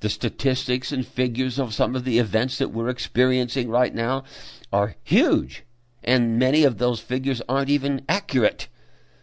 The 0.00 0.08
statistics 0.08 0.92
and 0.92 1.06
figures 1.06 1.58
of 1.58 1.74
some 1.74 1.94
of 1.94 2.04
the 2.04 2.18
events 2.18 2.58
that 2.58 2.70
we're 2.70 2.88
experiencing 2.88 3.68
right 3.68 3.94
now 3.94 4.24
are 4.72 4.96
huge, 5.04 5.64
and 6.02 6.38
many 6.38 6.64
of 6.64 6.78
those 6.78 7.00
figures 7.00 7.42
aren't 7.48 7.70
even 7.70 8.02
accurate 8.08 8.68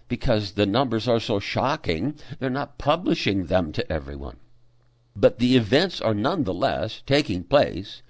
because 0.07 0.51
the 0.51 0.65
numbers 0.65 1.07
are 1.07 1.19
so 1.19 1.39
shocking, 1.39 2.15
they're 2.39 2.49
not 2.49 2.77
publishing 2.77 3.47
them 3.47 3.71
to 3.73 3.91
everyone. 3.91 4.37
But 5.15 5.39
the 5.39 5.57
events 5.57 5.99
are 5.99 6.13
nonetheless 6.13 7.01
taking 7.05 7.43
place, 7.43 8.03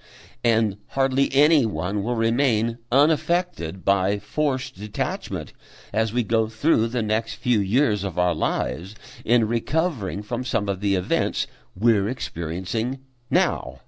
and 0.44 0.78
hardly 0.90 1.34
anyone 1.34 2.04
will 2.04 2.16
remain 2.16 2.80
unaffected 2.92 3.86
by 3.86 4.20
forced 4.20 4.76
detachment 4.78 5.54
as 5.94 6.12
we 6.12 6.24
go 6.24 6.48
through 6.48 6.88
the 6.88 7.02
next 7.02 7.36
few 7.36 7.60
years 7.60 8.04
of 8.04 8.20
our 8.20 8.36
lives 8.36 8.94
in 9.24 9.48
recovering 9.48 10.22
from 10.22 10.44
some 10.44 10.68
of 10.68 10.82
the 10.82 10.96
events 10.96 11.48
we're 11.80 12.08
experiencing 12.08 13.00
now. 13.30 13.82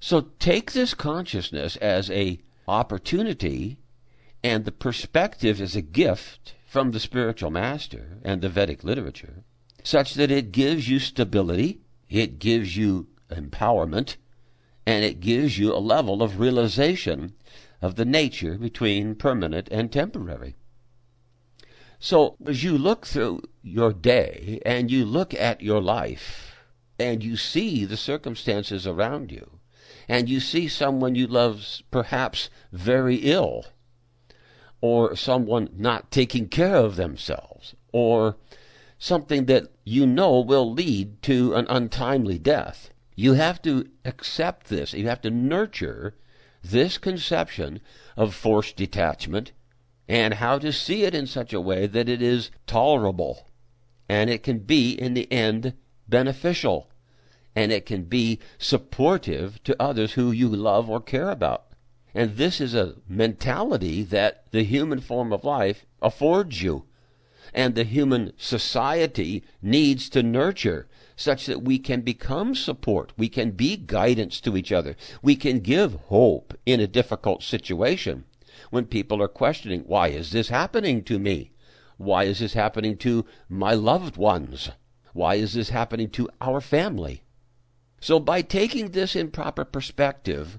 So 0.00 0.30
take 0.38 0.72
this 0.72 0.94
consciousness 0.94 1.76
as 1.76 2.10
a 2.10 2.40
opportunity 2.66 3.78
and 4.42 4.64
the 4.64 4.72
perspective 4.72 5.60
as 5.60 5.74
a 5.74 5.82
gift 5.82 6.54
from 6.66 6.92
the 6.92 7.00
spiritual 7.00 7.50
master 7.50 8.18
and 8.22 8.40
the 8.40 8.48
Vedic 8.48 8.84
literature, 8.84 9.42
such 9.82 10.14
that 10.14 10.30
it 10.30 10.52
gives 10.52 10.88
you 10.88 10.98
stability, 10.98 11.80
it 12.08 12.38
gives 12.38 12.76
you 12.76 13.08
empowerment, 13.30 14.16
and 14.86 15.04
it 15.04 15.20
gives 15.20 15.58
you 15.58 15.72
a 15.72 15.78
level 15.78 16.22
of 16.22 16.38
realization 16.38 17.32
of 17.82 17.96
the 17.96 18.04
nature 18.04 18.56
between 18.58 19.14
permanent 19.14 19.68
and 19.70 19.92
temporary. 19.92 20.56
So, 22.00 22.36
as 22.46 22.62
you 22.62 22.78
look 22.78 23.06
through 23.06 23.42
your 23.62 23.92
day 23.92 24.60
and 24.64 24.90
you 24.90 25.04
look 25.04 25.34
at 25.34 25.62
your 25.62 25.80
life 25.80 26.47
and 26.98 27.22
you 27.22 27.36
see 27.36 27.84
the 27.84 27.96
circumstances 27.96 28.86
around 28.86 29.30
you 29.30 29.58
and 30.08 30.28
you 30.28 30.40
see 30.40 30.68
someone 30.68 31.14
you 31.14 31.26
love 31.26 31.82
perhaps 31.90 32.50
very 32.72 33.16
ill 33.16 33.66
or 34.80 35.16
someone 35.16 35.68
not 35.76 36.10
taking 36.10 36.48
care 36.48 36.76
of 36.76 36.96
themselves, 36.96 37.74
or 37.92 38.36
something 38.98 39.46
that 39.46 39.64
you 39.84 40.06
know 40.06 40.40
will 40.40 40.72
lead 40.72 41.20
to 41.22 41.54
an 41.54 41.66
untimely 41.68 42.38
death. 42.38 42.90
You 43.16 43.34
have 43.34 43.60
to 43.62 43.88
accept 44.04 44.68
this. 44.68 44.92
You 44.92 45.08
have 45.08 45.20
to 45.22 45.30
nurture 45.30 46.14
this 46.62 46.98
conception 46.98 47.80
of 48.16 48.34
forced 48.34 48.76
detachment 48.76 49.52
and 50.08 50.34
how 50.34 50.58
to 50.58 50.72
see 50.72 51.02
it 51.02 51.14
in 51.14 51.26
such 51.26 51.52
a 51.52 51.60
way 51.60 51.86
that 51.86 52.08
it 52.08 52.22
is 52.22 52.50
tolerable 52.66 53.48
and 54.08 54.30
it 54.30 54.42
can 54.42 54.60
be, 54.60 54.92
in 54.92 55.14
the 55.14 55.30
end, 55.30 55.74
beneficial 56.08 56.88
and 57.58 57.72
it 57.72 57.86
can 57.86 58.04
be 58.04 58.38
supportive 58.56 59.60
to 59.64 59.82
others 59.82 60.12
who 60.12 60.30
you 60.30 60.48
love 60.48 60.88
or 60.88 61.00
care 61.00 61.28
about. 61.28 61.64
And 62.14 62.36
this 62.36 62.60
is 62.60 62.74
a 62.74 62.94
mentality 63.08 64.02
that 64.04 64.44
the 64.52 64.62
human 64.62 65.00
form 65.00 65.32
of 65.32 65.44
life 65.44 65.84
affords 66.00 66.62
you. 66.62 66.84
And 67.52 67.74
the 67.74 67.84
human 67.84 68.32
society 68.36 69.42
needs 69.60 70.08
to 70.10 70.22
nurture 70.22 70.86
such 71.16 71.46
that 71.46 71.62
we 71.62 71.78
can 71.78 72.02
become 72.02 72.54
support. 72.54 73.12
We 73.16 73.28
can 73.28 73.50
be 73.50 73.76
guidance 73.76 74.40
to 74.42 74.56
each 74.56 74.70
other. 74.70 74.94
We 75.20 75.34
can 75.34 75.60
give 75.60 75.94
hope 75.94 76.56
in 76.64 76.78
a 76.78 76.86
difficult 76.86 77.42
situation 77.42 78.24
when 78.70 78.86
people 78.86 79.22
are 79.22 79.28
questioning, 79.28 79.80
why 79.80 80.08
is 80.08 80.30
this 80.30 80.48
happening 80.48 81.02
to 81.04 81.18
me? 81.18 81.50
Why 81.96 82.24
is 82.24 82.38
this 82.38 82.52
happening 82.52 82.96
to 82.98 83.24
my 83.48 83.74
loved 83.74 84.16
ones? 84.16 84.70
Why 85.12 85.36
is 85.36 85.54
this 85.54 85.70
happening 85.70 86.10
to 86.10 86.28
our 86.40 86.60
family? 86.60 87.22
So 88.00 88.20
by 88.20 88.42
taking 88.42 88.90
this 88.90 89.16
in 89.16 89.30
proper 89.30 89.64
perspective, 89.64 90.58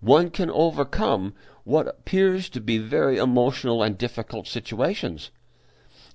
one 0.00 0.30
can 0.30 0.50
overcome 0.50 1.34
what 1.64 1.88
appears 1.88 2.48
to 2.50 2.60
be 2.60 2.78
very 2.78 3.18
emotional 3.18 3.82
and 3.82 3.98
difficult 3.98 4.46
situations. 4.46 5.30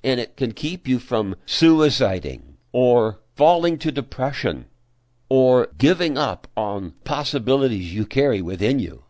And 0.04 0.20
it 0.20 0.38
can 0.38 0.54
keep 0.54 0.88
you 0.88 0.98
from 0.98 1.36
suiciding 1.46 2.56
or 2.72 3.20
falling 3.36 3.78
to 3.80 3.92
depression 3.92 4.68
or 5.28 5.68
giving 5.78 6.18
up 6.18 6.48
on 6.56 6.94
possibilities 7.04 7.94
you 7.94 8.06
carry 8.06 8.42
within 8.42 8.80
you 8.80 9.04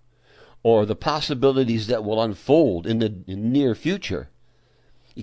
or 0.63 0.85
the 0.85 0.95
possibilities 0.95 1.87
that 1.87 2.03
will 2.03 2.21
unfold 2.21 2.87
in 2.87 2.99
the 2.99 3.09
near 3.27 3.75
future 3.75 4.30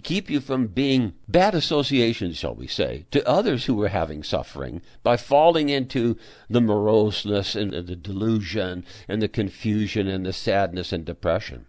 keep 0.03 0.29
you 0.29 0.41
from 0.41 0.67
being 0.67 1.15
bad 1.27 1.55
associations, 1.55 2.37
shall 2.37 2.55
we 2.55 2.67
say, 2.67 3.07
to 3.11 3.27
others 3.27 3.65
who 3.65 3.83
are 3.83 3.89
having 3.89 4.23
suffering 4.23 4.83
by 5.03 5.17
falling 5.17 5.69
into 5.69 6.17
the 6.49 6.61
moroseness 6.61 7.55
and 7.55 7.73
the 7.73 7.97
delusion 7.97 8.85
and 9.09 9.23
the 9.23 9.29
confusion 9.29 10.07
and 10.07 10.27
the 10.27 10.33
sadness 10.33 10.93
and 10.93 11.05
depression. 11.05 11.67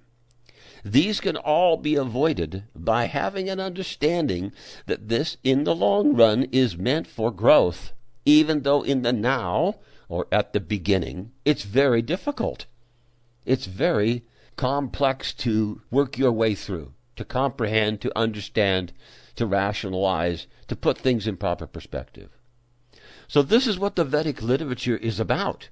These 0.84 1.20
can 1.20 1.36
all 1.38 1.78
be 1.78 1.96
avoided 1.96 2.64
by 2.76 3.06
having 3.06 3.50
an 3.50 3.60
understanding 3.60 4.52
that 4.86 5.10
this, 5.10 5.38
in 5.44 5.64
the 5.64 5.76
long 5.76 6.16
run, 6.16 6.44
is 6.52 6.78
meant 6.78 7.08
for 7.08 7.32
growth, 7.32 7.94
even 8.26 8.64
though 8.64 8.82
in 8.84 9.02
the 9.02 9.14
now, 9.14 9.76
or 10.08 10.28
at 10.32 10.54
the 10.54 10.60
beginning, 10.60 11.32
it's 11.46 11.64
very 11.64 12.02
difficult. 12.02 12.66
It's 13.46 13.66
very 13.66 14.26
complex 14.56 15.34
to 15.34 15.82
work 15.90 16.18
your 16.18 16.32
way 16.32 16.56
through 16.56 16.94
to 17.20 17.26
comprehend, 17.26 18.00
to 18.00 18.18
understand, 18.18 18.94
to 19.36 19.46
rationalize, 19.46 20.48
to 20.70 20.76
put 20.76 20.98
things 20.98 21.28
in 21.28 21.36
proper 21.36 21.68
perspective. 21.68 22.30
So, 23.28 23.42
this 23.42 23.68
is 23.68 23.78
what 23.78 23.98
the 23.98 24.06
Vedic 24.06 24.42
literature 24.42 24.96
is 24.96 25.20
about. 25.20 25.68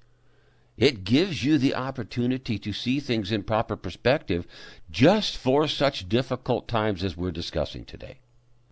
It 0.75 1.05
gives 1.05 1.45
you 1.45 1.57
the 1.57 1.73
opportunity 1.73 2.59
to 2.59 2.73
see 2.73 2.99
things 2.99 3.31
in 3.31 3.43
proper 3.43 3.77
perspective 3.77 4.45
just 4.91 5.37
for 5.37 5.69
such 5.69 6.09
difficult 6.09 6.67
times 6.67 7.01
as 7.01 7.15
we're 7.15 7.31
discussing 7.31 7.85
today. 7.85 8.19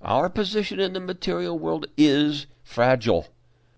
Our 0.01 0.29
position 0.29 0.81
in 0.81 0.91
the 0.91 0.99
material 0.99 1.57
world 1.57 1.87
is 1.97 2.45
fragile. 2.61 3.27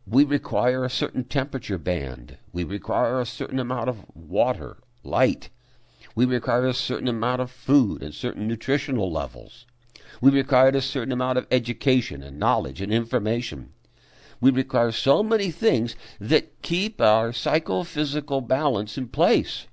We 0.07 0.23
require 0.23 0.83
a 0.83 0.89
certain 0.89 1.23
temperature 1.23 1.77
band. 1.77 2.37
We 2.51 2.63
require 2.63 3.21
a 3.21 3.27
certain 3.27 3.59
amount 3.59 3.89
of 3.89 4.05
water, 4.15 4.77
light, 5.03 5.49
we 6.17 6.25
require 6.25 6.65
a 6.65 6.73
certain 6.73 7.07
amount 7.07 7.39
of 7.39 7.51
food 7.51 8.01
and 8.01 8.11
certain 8.11 8.47
nutritional 8.47 9.11
levels. 9.11 9.67
We 10.19 10.31
require 10.31 10.69
a 10.69 10.81
certain 10.81 11.11
amount 11.11 11.37
of 11.37 11.45
education 11.51 12.23
and 12.23 12.39
knowledge 12.39 12.81
and 12.81 12.91
information. 12.91 13.73
We 14.41 14.49
require 14.49 14.91
so 14.91 15.21
many 15.21 15.51
things 15.51 15.95
that 16.19 16.63
keep 16.63 16.99
our 16.99 17.31
psychophysical 17.31 18.41
balance 18.41 18.97
in 18.97 19.09
place. 19.09 19.67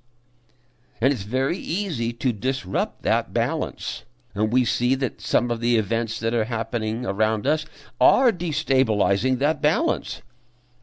And 1.01 1.11
it's 1.11 1.23
very 1.23 1.57
easy 1.57 2.13
to 2.13 2.31
disrupt 2.31 3.01
that 3.01 3.33
balance. 3.33 4.03
And 4.35 4.53
we 4.53 4.65
see 4.65 4.93
that 4.93 5.21
some 5.21 5.49
of 5.49 5.61
the 5.61 5.77
events 5.77 6.19
that 6.19 6.35
are 6.35 6.45
happening 6.45 7.07
around 7.07 7.47
us 7.47 7.65
are 7.99 8.31
destabilizing 8.31 9.39
that 9.39 9.63
balance. 9.63 10.21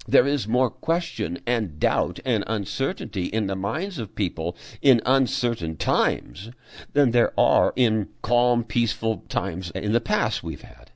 There 0.06 0.26
is 0.26 0.48
more 0.48 0.68
question 0.68 1.38
and 1.46 1.78
doubt 1.78 2.18
and 2.24 2.42
uncertainty 2.46 3.26
in 3.26 3.46
the 3.46 3.54
minds 3.54 3.98
of 3.98 4.16
people 4.16 4.56
in 4.80 5.00
uncertain 5.06 5.76
times 5.76 6.50
than 6.92 7.12
there 7.12 7.32
are 7.38 7.72
in 7.76 8.08
calm, 8.20 8.64
peaceful 8.64 9.18
times 9.28 9.70
in 9.70 9.92
the 9.92 10.00
past 10.00 10.42
we've 10.42 10.62
had. 10.62 10.90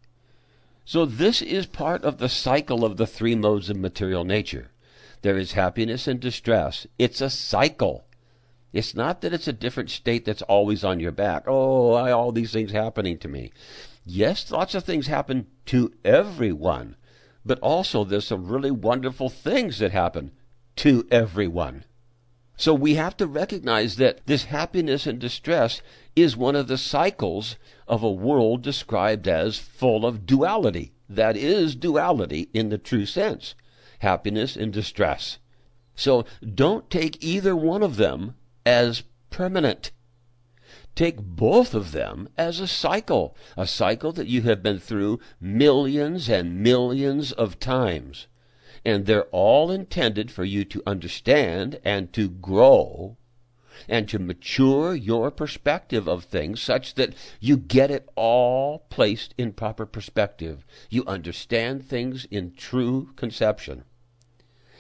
So, 0.85 1.05
this 1.05 1.43
is 1.43 1.67
part 1.67 2.05
of 2.05 2.19
the 2.19 2.29
cycle 2.29 2.85
of 2.85 2.97
the 2.97 3.07
three 3.07 3.35
modes 3.35 3.71
of 3.71 3.77
material 3.77 4.25
nature. 4.25 4.71
There 5.23 5.37
is 5.39 5.53
happiness 5.53 6.07
and 6.07 6.21
distress. 6.21 6.87
It's 6.99 7.21
a 7.21 7.31
cycle. 7.31 8.07
It's 8.73 8.95
not 8.95 9.21
that 9.21 9.33
it's 9.33 9.49
a 9.49 9.53
different 9.53 9.91
state 9.91 10.25
that's 10.25 10.43
always 10.43 10.85
on 10.85 11.01
your 11.01 11.13
back. 11.13 11.45
Oh, 11.47 11.95
all 11.95 12.31
these 12.31 12.53
things 12.53 12.73
happening 12.73 13.19
to 13.19 13.29
me. 13.29 13.53
Yes, 14.05 14.51
lots 14.51 14.75
of 14.75 14.85
things 14.85 15.07
happen 15.07 15.47
to 15.67 15.93
everyone, 16.05 16.97
but 17.47 17.59
also 17.61 18.05
there's 18.05 18.27
some 18.27 18.47
really 18.47 18.71
wonderful 18.71 19.29
things 19.29 19.79
that 19.79 19.93
happen 19.93 20.33
to 20.75 21.07
everyone. 21.11 21.85
So 22.57 22.75
we 22.75 22.95
have 22.95 23.17
to 23.19 23.27
recognize 23.27 23.97
that 23.97 24.27
this 24.27 24.45
happiness 24.45 25.07
and 25.07 25.19
distress 25.19 25.83
is 26.17 26.37
one 26.37 26.57
of 26.57 26.69
the 26.69 26.79
cycles 26.79 27.57
of 27.87 28.03
a 28.03 28.11
world 28.11 28.63
described 28.63 29.29
as 29.29 29.59
full 29.59 30.05
of 30.05 30.27
duality. 30.27 30.93
That 31.09 31.37
is 31.37 31.77
duality 31.77 32.49
in 32.53 32.71
the 32.71 32.79
true 32.79 33.07
sense 33.07 33.55
happiness 34.01 34.57
and 34.57 34.73
distress. 34.73 35.39
So 35.95 36.27
don't 36.55 36.91
take 36.91 37.23
either 37.25 37.57
one 37.57 37.83
of 37.83 37.97
them 37.97 38.35
as 38.67 39.05
permanent. 39.31 39.91
Take 40.97 41.21
both 41.21 41.75
of 41.75 41.93
them 41.93 42.29
as 42.37 42.59
a 42.59 42.67
cycle, 42.67 43.37
a 43.57 43.69
cycle 43.69 44.11
that 44.13 44.27
you 44.27 44.43
have 44.43 44.65
been 44.65 44.81
through 44.81 45.21
millions 45.41 46.29
and 46.29 46.61
millions 46.61 47.31
of 47.31 47.61
times 47.61 48.27
and 48.87 49.05
they're 49.05 49.25
all 49.25 49.73
intended 49.73 50.31
for 50.31 50.45
you 50.45 50.65
to 50.65 50.81
understand 50.87 51.81
and 51.85 52.13
to 52.13 52.29
grow 52.29 53.17
and 53.89 54.09
to 54.09 54.17
mature 54.21 54.95
your 54.95 55.29
perspective 55.33 56.07
of 56.09 56.23
things 56.23 56.63
such 56.63 56.95
that 56.95 57.13
you 57.41 57.57
get 57.57 57.91
it 57.91 58.09
all 58.15 58.87
placed 58.89 59.35
in 59.37 59.53
proper 59.53 59.87
perspective. 59.87 60.65
You 60.89 61.05
understand 61.05 61.85
things 61.85 62.27
in 62.31 62.55
true 62.55 63.11
conception. 63.17 63.83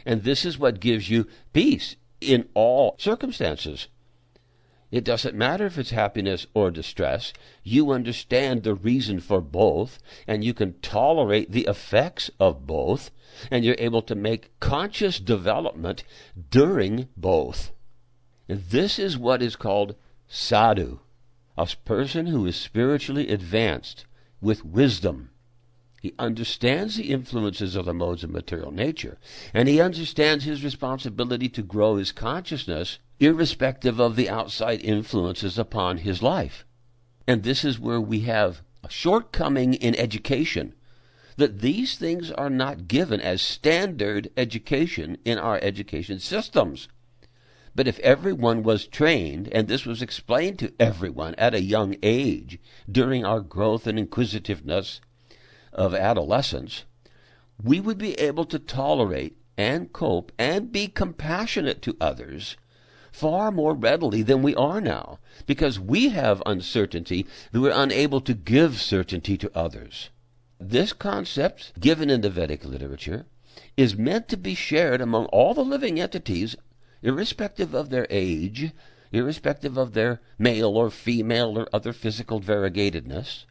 And 0.06 0.22
this 0.22 0.44
is 0.44 0.56
what 0.56 0.78
gives 0.78 1.10
you 1.10 1.26
peace 1.52 1.96
in 2.20 2.48
all 2.54 2.94
circumstances. 3.00 3.88
It 4.90 5.04
doesn't 5.04 5.34
matter 5.34 5.66
if 5.66 5.78
it's 5.78 5.90
happiness 5.90 6.46
or 6.54 6.70
distress. 6.70 7.32
You 7.64 7.90
understand 7.90 8.62
the 8.62 8.74
reason 8.74 9.18
for 9.18 9.40
both, 9.40 9.98
and 10.28 10.44
you 10.44 10.54
can 10.54 10.78
tolerate 10.80 11.50
the 11.50 11.66
effects 11.66 12.30
of 12.38 12.66
both, 12.66 13.10
and 13.50 13.64
you're 13.64 13.76
able 13.78 14.02
to 14.02 14.14
make 14.14 14.58
conscious 14.60 15.18
development 15.18 16.04
during 16.50 17.08
both. 17.16 17.72
This 18.46 18.98
is 19.00 19.18
what 19.18 19.42
is 19.42 19.56
called 19.56 19.96
sadhu, 20.28 21.00
a 21.58 21.66
person 21.84 22.26
who 22.26 22.46
is 22.46 22.54
spiritually 22.54 23.28
advanced 23.28 24.06
with 24.40 24.64
wisdom. 24.64 25.30
He 26.00 26.14
understands 26.16 26.94
the 26.96 27.10
influences 27.10 27.74
of 27.74 27.86
the 27.86 27.94
modes 27.94 28.22
of 28.22 28.30
material 28.30 28.70
nature, 28.70 29.18
and 29.52 29.68
he 29.68 29.80
understands 29.80 30.44
his 30.44 30.62
responsibility 30.62 31.48
to 31.48 31.62
grow 31.62 31.96
his 31.96 32.12
consciousness 32.12 33.00
irrespective 33.18 34.00
of 34.00 34.16
the 34.16 34.28
outside 34.28 34.80
influences 34.82 35.58
upon 35.58 35.98
his 35.98 36.22
life. 36.22 36.64
And 37.26 37.42
this 37.42 37.64
is 37.64 37.80
where 37.80 38.00
we 38.00 38.20
have 38.20 38.62
a 38.84 38.90
shortcoming 38.90 39.74
in 39.74 39.96
education 39.96 40.74
that 41.36 41.60
these 41.60 41.96
things 41.96 42.30
are 42.30 42.50
not 42.50 42.88
given 42.88 43.20
as 43.20 43.42
standard 43.42 44.30
education 44.36 45.18
in 45.24 45.38
our 45.38 45.58
education 45.62 46.18
systems. 46.18 46.88
But 47.74 47.86
if 47.86 47.98
everyone 47.98 48.62
was 48.62 48.86
trained, 48.86 49.48
and 49.48 49.68
this 49.68 49.84
was 49.84 50.00
explained 50.00 50.58
to 50.60 50.72
everyone 50.80 51.34
at 51.34 51.54
a 51.54 51.60
young 51.60 51.96
age 52.02 52.58
during 52.90 53.24
our 53.24 53.40
growth 53.40 53.86
and 53.86 53.98
inquisitiveness 53.98 55.02
of 55.74 55.94
adolescence, 55.94 56.84
we 57.62 57.80
would 57.80 57.98
be 57.98 58.14
able 58.14 58.46
to 58.46 58.58
tolerate 58.58 59.36
and 59.58 59.92
cope 59.92 60.32
and 60.38 60.72
be 60.72 60.88
compassionate 60.88 61.82
to 61.82 61.96
others 62.00 62.56
far 63.16 63.50
more 63.50 63.74
readily 63.74 64.22
than 64.22 64.42
we 64.42 64.54
are 64.56 64.78
now, 64.78 65.18
because 65.46 65.80
we 65.80 66.10
have 66.10 66.42
uncertainty 66.44 67.26
that 67.50 67.60
we're 67.60 67.70
unable 67.70 68.20
to 68.20 68.34
give 68.34 68.78
certainty 68.78 69.38
to 69.38 69.50
others. 69.54 70.10
This 70.60 70.92
concept, 70.92 71.72
given 71.80 72.10
in 72.10 72.20
the 72.20 72.28
Vedic 72.28 72.62
literature, 72.62 73.24
is 73.74 73.96
meant 73.96 74.28
to 74.28 74.36
be 74.36 74.54
shared 74.54 75.00
among 75.00 75.24
all 75.26 75.54
the 75.54 75.64
living 75.64 75.98
entities, 75.98 76.56
irrespective 77.02 77.74
of 77.74 77.88
their 77.88 78.06
age, 78.10 78.72
irrespective 79.12 79.78
of 79.78 79.94
their 79.94 80.20
male 80.38 80.76
or 80.76 80.90
female 80.90 81.58
or 81.58 81.66
other 81.72 81.94
physical 81.94 82.38
variegatedness. 82.38 83.46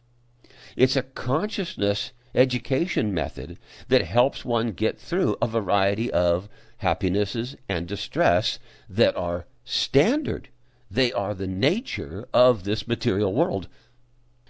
It's 0.76 0.94
a 0.94 1.02
consciousness 1.02 2.12
education 2.36 3.12
method 3.12 3.58
that 3.88 4.02
helps 4.02 4.44
one 4.44 4.72
get 4.72 5.00
through 5.00 5.36
a 5.42 5.48
variety 5.48 6.08
of 6.12 6.48
happinesses 6.78 7.56
and 7.68 7.88
distress 7.88 8.60
that 8.88 9.16
are 9.16 9.46
standard. 9.66 10.48
They 10.90 11.12
are 11.12 11.34
the 11.34 11.48
nature 11.48 12.26
of 12.32 12.64
this 12.64 12.88
material 12.88 13.34
world. 13.34 13.68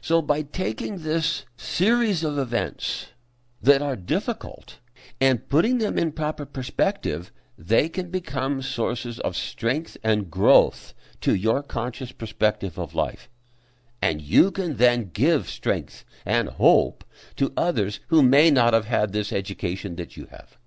So, 0.01 0.23
by 0.23 0.43
taking 0.43 0.99
this 0.99 1.45
series 1.57 2.23
of 2.23 2.39
events 2.39 3.09
that 3.61 3.83
are 3.83 3.97
difficult 3.97 4.79
and 5.21 5.49
putting 5.49 5.79
them 5.79 5.99
in 5.99 6.13
proper 6.13 6.45
perspective, 6.45 7.33
they 7.59 7.89
can 7.89 8.11
become 8.11 8.61
sources 8.61 9.19
of 9.21 9.35
strength 9.35 9.97
and 10.05 10.31
growth 10.31 10.93
to 11.23 11.35
your 11.35 11.63
conscious 11.63 12.13
perspective 12.13 12.79
of 12.79 12.95
life. 12.95 13.29
And 14.03 14.21
you 14.21 14.51
can 14.51 14.77
then 14.77 15.11
give 15.13 15.49
strength 15.49 16.05
and 16.27 16.51
hope 16.51 17.03
to 17.37 17.53
others 17.57 18.01
who 18.09 18.23
may 18.23 18.51
not 18.51 18.75
have 18.75 18.85
had 18.85 19.13
this 19.13 19.33
education 19.33 19.97
that 19.97 20.17
you 20.17 20.27
have. 20.27 20.59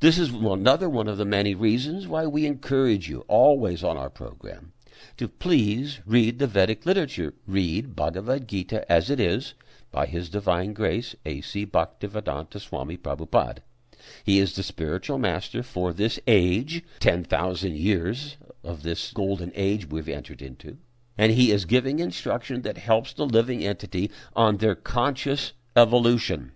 This 0.00 0.18
is 0.18 0.30
another 0.30 0.88
one 0.88 1.08
of 1.08 1.18
the 1.18 1.24
many 1.24 1.54
reasons 1.54 2.06
why 2.08 2.26
we 2.26 2.46
encourage 2.46 3.08
you 3.08 3.24
always 3.28 3.84
on 3.84 3.96
our 3.96 4.10
program 4.10 4.72
to 5.16 5.28
please 5.28 6.00
read 6.06 6.38
the 6.38 6.46
Vedic 6.46 6.84
literature. 6.84 7.34
Read 7.46 7.94
Bhagavad 7.94 8.48
Gita 8.48 8.90
as 8.90 9.10
it 9.10 9.20
is 9.20 9.54
by 9.92 10.06
His 10.06 10.28
Divine 10.28 10.72
Grace 10.72 11.14
A.C. 11.24 11.66
Bhaktivedanta 11.66 12.60
Swami 12.60 12.96
Prabhupada. 12.96 13.58
He 14.24 14.38
is 14.38 14.54
the 14.54 14.62
spiritual 14.62 15.18
master 15.18 15.62
for 15.62 15.92
this 15.92 16.18
age, 16.26 16.82
10,000 17.00 17.76
years 17.76 18.36
of 18.62 18.82
this 18.82 19.12
golden 19.12 19.52
age 19.54 19.88
we've 19.88 20.08
entered 20.08 20.42
into. 20.42 20.78
And 21.16 21.32
he 21.32 21.52
is 21.52 21.64
giving 21.64 22.00
instruction 22.00 22.62
that 22.62 22.78
helps 22.78 23.12
the 23.12 23.26
living 23.26 23.64
entity 23.64 24.10
on 24.34 24.56
their 24.56 24.74
conscious 24.74 25.52
evolution. 25.76 26.52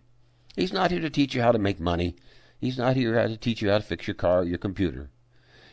He's 0.56 0.72
not 0.72 0.90
here 0.90 1.00
to 1.00 1.10
teach 1.10 1.34
you 1.34 1.42
how 1.42 1.52
to 1.52 1.58
make 1.58 1.78
money. 1.78 2.16
He's 2.60 2.78
not 2.78 2.96
here 2.96 3.14
to 3.26 3.36
teach 3.36 3.62
you 3.62 3.70
how 3.70 3.78
to 3.78 3.84
fix 3.84 4.06
your 4.06 4.14
car 4.14 4.40
or 4.40 4.44
your 4.44 4.58
computer. 4.58 5.10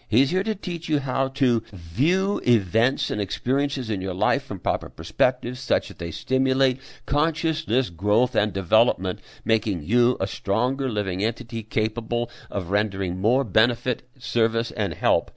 He's 0.08 0.30
here 0.30 0.43
to 0.43 0.54
teach 0.54 0.88
you 0.88 1.00
how 1.00 1.30
to 1.30 1.63
view 1.74 2.39
events 2.45 3.10
and 3.10 3.19
experiences 3.19 3.89
in 3.89 4.02
your 4.02 4.13
life 4.13 4.43
from 4.43 4.60
proper 4.60 4.88
perspectives 4.88 5.60
such 5.60 5.88
that 5.88 5.98
they 5.98 6.12
stimulate 6.12 6.80
consciousness 7.08 7.89
growth 7.89 8.36
and 8.36 8.54
development, 8.54 9.19
making 9.43 9.82
you 9.82 10.15
a 10.19 10.28
stronger 10.28 10.89
living 10.89 11.24
entity 11.24 11.63
capable 11.63 12.30
of 12.52 12.69
rendering 12.69 13.19
more 13.19 13.43
benefit, 13.43 14.08
service, 14.19 14.69
and 14.71 14.93
help 14.93 15.32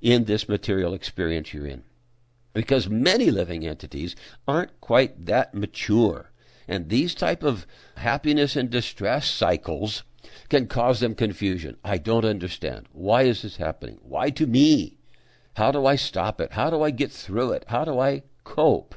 in 0.00 0.24
this 0.24 0.48
material 0.48 0.94
experience 0.94 1.52
you're 1.52 1.66
in. 1.66 1.84
Because 2.54 2.88
many 2.88 3.30
living 3.30 3.66
entities 3.66 4.16
aren't 4.48 4.80
quite 4.80 5.26
that 5.26 5.54
mature. 5.54 6.30
And 6.66 6.88
these 6.88 7.14
type 7.14 7.42
of 7.42 7.66
happiness 7.96 8.56
and 8.56 8.70
distress 8.70 9.28
cycles 9.28 10.02
can 10.48 10.66
cause 10.66 11.00
them 11.00 11.14
confusion. 11.14 11.76
I 11.84 11.98
don't 11.98 12.24
understand. 12.24 12.88
Why 12.92 13.22
is 13.22 13.42
this 13.42 13.56
happening? 13.56 13.98
Why 14.02 14.30
to 14.30 14.46
me? 14.46 14.98
How 15.54 15.70
do 15.70 15.86
I 15.86 15.96
stop 15.96 16.40
it? 16.40 16.52
How 16.52 16.70
do 16.70 16.82
I 16.82 16.90
get 16.90 17.12
through 17.12 17.52
it? 17.52 17.64
How 17.68 17.84
do 17.84 17.98
I 17.98 18.22
cope? 18.42 18.94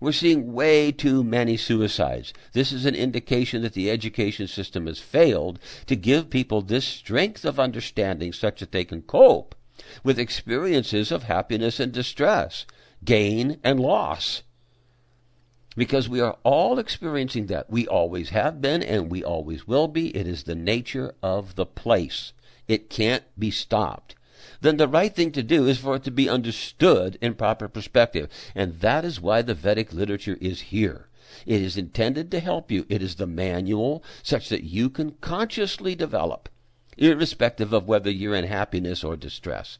We're 0.00 0.12
seeing 0.12 0.52
way 0.52 0.90
too 0.90 1.22
many 1.22 1.56
suicides. 1.56 2.32
This 2.52 2.72
is 2.72 2.86
an 2.86 2.96
indication 2.96 3.62
that 3.62 3.74
the 3.74 3.88
education 3.88 4.48
system 4.48 4.86
has 4.88 4.98
failed 4.98 5.60
to 5.86 5.94
give 5.94 6.28
people 6.28 6.60
this 6.60 6.84
strength 6.84 7.44
of 7.44 7.60
understanding 7.60 8.32
such 8.32 8.58
that 8.58 8.72
they 8.72 8.84
can 8.84 9.02
cope 9.02 9.54
with 10.02 10.18
experiences 10.18 11.12
of 11.12 11.24
happiness 11.24 11.78
and 11.78 11.92
distress, 11.92 12.66
gain 13.04 13.58
and 13.62 13.78
loss 13.78 14.42
because 15.76 16.08
we 16.08 16.20
are 16.20 16.36
all 16.42 16.78
experiencing 16.78 17.46
that. 17.46 17.70
We 17.70 17.86
always 17.86 18.30
have 18.30 18.60
been 18.60 18.82
and 18.82 19.10
we 19.10 19.24
always 19.24 19.66
will 19.66 19.88
be. 19.88 20.14
It 20.16 20.26
is 20.26 20.44
the 20.44 20.54
nature 20.54 21.14
of 21.22 21.54
the 21.54 21.66
place. 21.66 22.32
It 22.68 22.90
can't 22.90 23.24
be 23.38 23.50
stopped. 23.50 24.14
Then 24.60 24.76
the 24.76 24.88
right 24.88 25.14
thing 25.14 25.32
to 25.32 25.42
do 25.42 25.66
is 25.66 25.78
for 25.78 25.96
it 25.96 26.04
to 26.04 26.10
be 26.10 26.28
understood 26.28 27.18
in 27.20 27.34
proper 27.34 27.68
perspective. 27.68 28.28
And 28.54 28.80
that 28.80 29.04
is 29.04 29.20
why 29.20 29.42
the 29.42 29.54
Vedic 29.54 29.92
literature 29.92 30.38
is 30.40 30.60
here. 30.62 31.08
It 31.46 31.62
is 31.62 31.76
intended 31.76 32.30
to 32.30 32.40
help 32.40 32.70
you. 32.70 32.86
It 32.88 33.02
is 33.02 33.16
the 33.16 33.26
manual 33.26 34.04
such 34.22 34.48
that 34.50 34.64
you 34.64 34.90
can 34.90 35.12
consciously 35.20 35.94
develop, 35.94 36.48
irrespective 36.98 37.72
of 37.72 37.88
whether 37.88 38.10
you're 38.10 38.34
in 38.34 38.44
happiness 38.44 39.02
or 39.02 39.16
distress. 39.16 39.78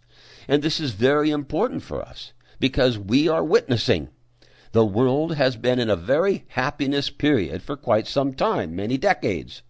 And 0.49 0.63
this 0.63 0.81
is 0.81 0.93
very 0.93 1.31
important 1.31 1.83
for 1.83 2.03
us 2.03 2.33
because 2.59 2.99
we 2.99 3.29
are 3.29 3.45
witnessing 3.45 4.09
the 4.73 4.85
world 4.85 5.37
has 5.37 5.57
been 5.57 5.79
in 5.79 5.91
a 5.91 5.97
very 5.97 6.45
happiness 6.49 7.11
period 7.11 7.63
for 7.63 7.77
quite 7.77 8.07
some 8.07 8.35
time, 8.35 8.75
many 8.75 8.99
decades. 8.99 9.63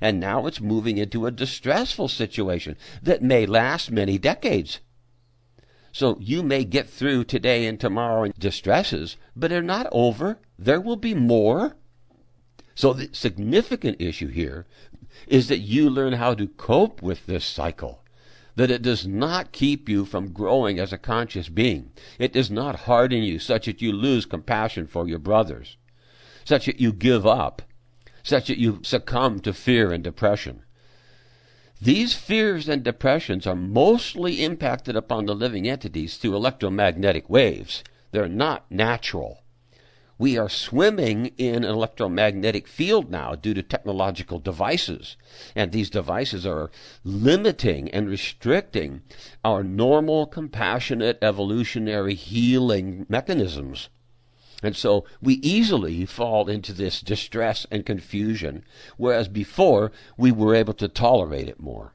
And 0.00 0.18
now 0.18 0.46
it's 0.46 0.60
moving 0.60 0.98
into 0.98 1.26
a 1.26 1.30
distressful 1.30 2.08
situation 2.08 2.76
that 3.02 3.22
may 3.22 3.46
last 3.46 3.90
many 3.90 4.18
decades. 4.18 4.80
So 5.92 6.18
you 6.20 6.42
may 6.42 6.64
get 6.64 6.90
through 6.90 7.24
today 7.24 7.66
and 7.66 7.80
tomorrow 7.80 8.24
in 8.24 8.34
distresses, 8.38 9.16
but 9.34 9.50
they're 9.50 9.62
not 9.62 9.88
over. 9.92 10.38
There 10.58 10.80
will 10.80 10.96
be 10.96 11.14
more. 11.14 11.76
So 12.74 12.92
the 12.92 13.08
significant 13.12 14.00
issue 14.00 14.28
here 14.28 14.66
is 15.26 15.48
that 15.48 15.60
you 15.60 15.88
learn 15.88 16.14
how 16.14 16.34
to 16.34 16.48
cope 16.48 17.00
with 17.00 17.24
this 17.26 17.44
cycle. 17.44 18.02
That 18.56 18.70
it 18.70 18.82
does 18.82 19.06
not 19.06 19.52
keep 19.52 19.88
you 19.88 20.04
from 20.04 20.32
growing 20.32 20.78
as 20.78 20.92
a 20.92 20.98
conscious 20.98 21.48
being. 21.48 21.92
It 22.18 22.32
does 22.32 22.50
not 22.50 22.80
harden 22.80 23.22
you 23.22 23.38
such 23.38 23.66
that 23.66 23.82
you 23.82 23.92
lose 23.92 24.26
compassion 24.26 24.86
for 24.86 25.06
your 25.06 25.18
brothers, 25.18 25.76
such 26.44 26.66
that 26.66 26.80
you 26.80 26.92
give 26.92 27.26
up, 27.26 27.62
such 28.22 28.48
that 28.48 28.58
you 28.58 28.80
succumb 28.82 29.40
to 29.40 29.52
fear 29.52 29.92
and 29.92 30.02
depression. 30.02 30.62
These 31.80 32.14
fears 32.14 32.68
and 32.68 32.82
depressions 32.82 33.46
are 33.46 33.54
mostly 33.54 34.42
impacted 34.42 34.96
upon 34.96 35.26
the 35.26 35.34
living 35.34 35.68
entities 35.68 36.16
through 36.16 36.34
electromagnetic 36.34 37.28
waves. 37.28 37.84
They're 38.12 38.28
not 38.28 38.70
natural. 38.70 39.42
We 40.18 40.38
are 40.38 40.48
swimming 40.48 41.32
in 41.36 41.56
an 41.56 41.64
electromagnetic 41.64 42.66
field 42.66 43.10
now 43.10 43.34
due 43.34 43.52
to 43.54 43.62
technological 43.62 44.38
devices. 44.38 45.16
And 45.54 45.72
these 45.72 45.90
devices 45.90 46.46
are 46.46 46.70
limiting 47.04 47.90
and 47.90 48.08
restricting 48.08 49.02
our 49.44 49.62
normal, 49.62 50.26
compassionate, 50.26 51.18
evolutionary 51.20 52.14
healing 52.14 53.04
mechanisms. 53.08 53.90
And 54.62 54.74
so 54.74 55.04
we 55.20 55.34
easily 55.34 56.06
fall 56.06 56.48
into 56.48 56.72
this 56.72 57.02
distress 57.02 57.66
and 57.70 57.84
confusion, 57.84 58.64
whereas 58.96 59.28
before 59.28 59.92
we 60.16 60.32
were 60.32 60.54
able 60.54 60.74
to 60.74 60.88
tolerate 60.88 61.48
it 61.48 61.60
more. 61.60 61.92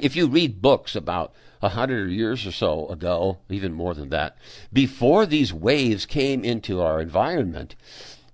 If 0.00 0.16
you 0.16 0.26
read 0.26 0.60
books 0.60 0.96
about 0.96 1.32
a 1.62 1.68
hundred 1.70 2.10
years 2.10 2.44
or 2.46 2.52
so 2.52 2.88
ago, 2.88 3.38
even 3.48 3.72
more 3.72 3.94
than 3.94 4.08
that, 4.10 4.36
before 4.72 5.24
these 5.24 5.52
waves 5.52 6.04
came 6.04 6.44
into 6.44 6.80
our 6.80 7.00
environment, 7.00 7.76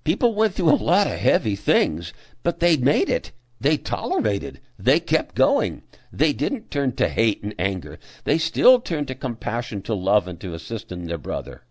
people 0.03 0.35
went 0.35 0.55
through 0.55 0.71
a 0.71 0.77
lot 0.77 1.07
of 1.07 1.19
heavy 1.19 1.57
things, 1.57 2.15
but 2.43 2.61
they 2.61 2.77
made 2.77 3.11
it. 3.11 3.33
They 3.61 3.77
tolerated. 3.77 4.61
They 4.79 5.01
kept 5.01 5.35
going. 5.35 5.83
They 6.11 6.33
didn't 6.33 6.71
turn 6.71 6.93
to 6.97 7.09
hate 7.09 7.43
and 7.43 7.55
anger. 7.59 7.99
They 8.25 8.39
still 8.39 8.81
turned 8.81 9.09
to 9.09 9.15
compassion, 9.15 9.83
to 9.83 9.95
love, 9.95 10.27
and 10.27 10.41
to 10.41 10.55
assist 10.55 10.91
in 10.91 11.05
their 11.05 11.19
brother. 11.19 11.65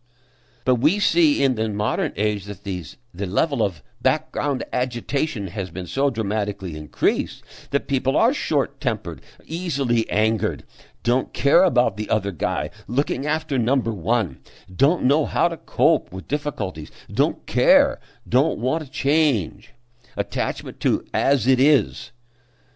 But 0.66 0.76
we 0.76 1.00
see 1.00 1.44
in 1.44 1.56
the 1.56 1.68
modern 1.68 2.14
age 2.16 2.46
that 2.46 2.64
these 2.64 2.98
the 3.12 3.26
level 3.26 3.64
of 3.64 3.82
background 4.02 4.64
agitation 4.72 5.48
has 5.48 5.70
been 5.70 5.88
so 5.88 6.10
dramatically 6.10 6.76
increased 6.76 7.44
that 7.72 7.88
people 7.88 8.16
are 8.16 8.34
short 8.34 8.80
tempered, 8.80 9.22
easily 9.46 10.10
angered, 10.10 10.64
don't 11.04 11.34
care 11.34 11.64
about 11.64 11.96
the 11.96 12.10
other 12.10 12.32
guy, 12.32 12.70
looking 12.88 13.26
after 13.26 13.58
number 13.58 13.92
one, 13.92 14.40
don't 14.74 15.04
know 15.04 15.26
how 15.26 15.48
to 15.48 15.58
cope 15.58 16.12
with 16.12 16.28
difficulties, 16.28 16.92
don't 17.12 17.46
care, 17.46 18.00
don't 18.28 18.60
want 18.60 18.84
to 18.84 18.90
change. 18.90 19.74
Attachment 20.18 20.80
to 20.82 21.06
as 21.14 21.48
it 21.48 21.60
is. 21.60 22.12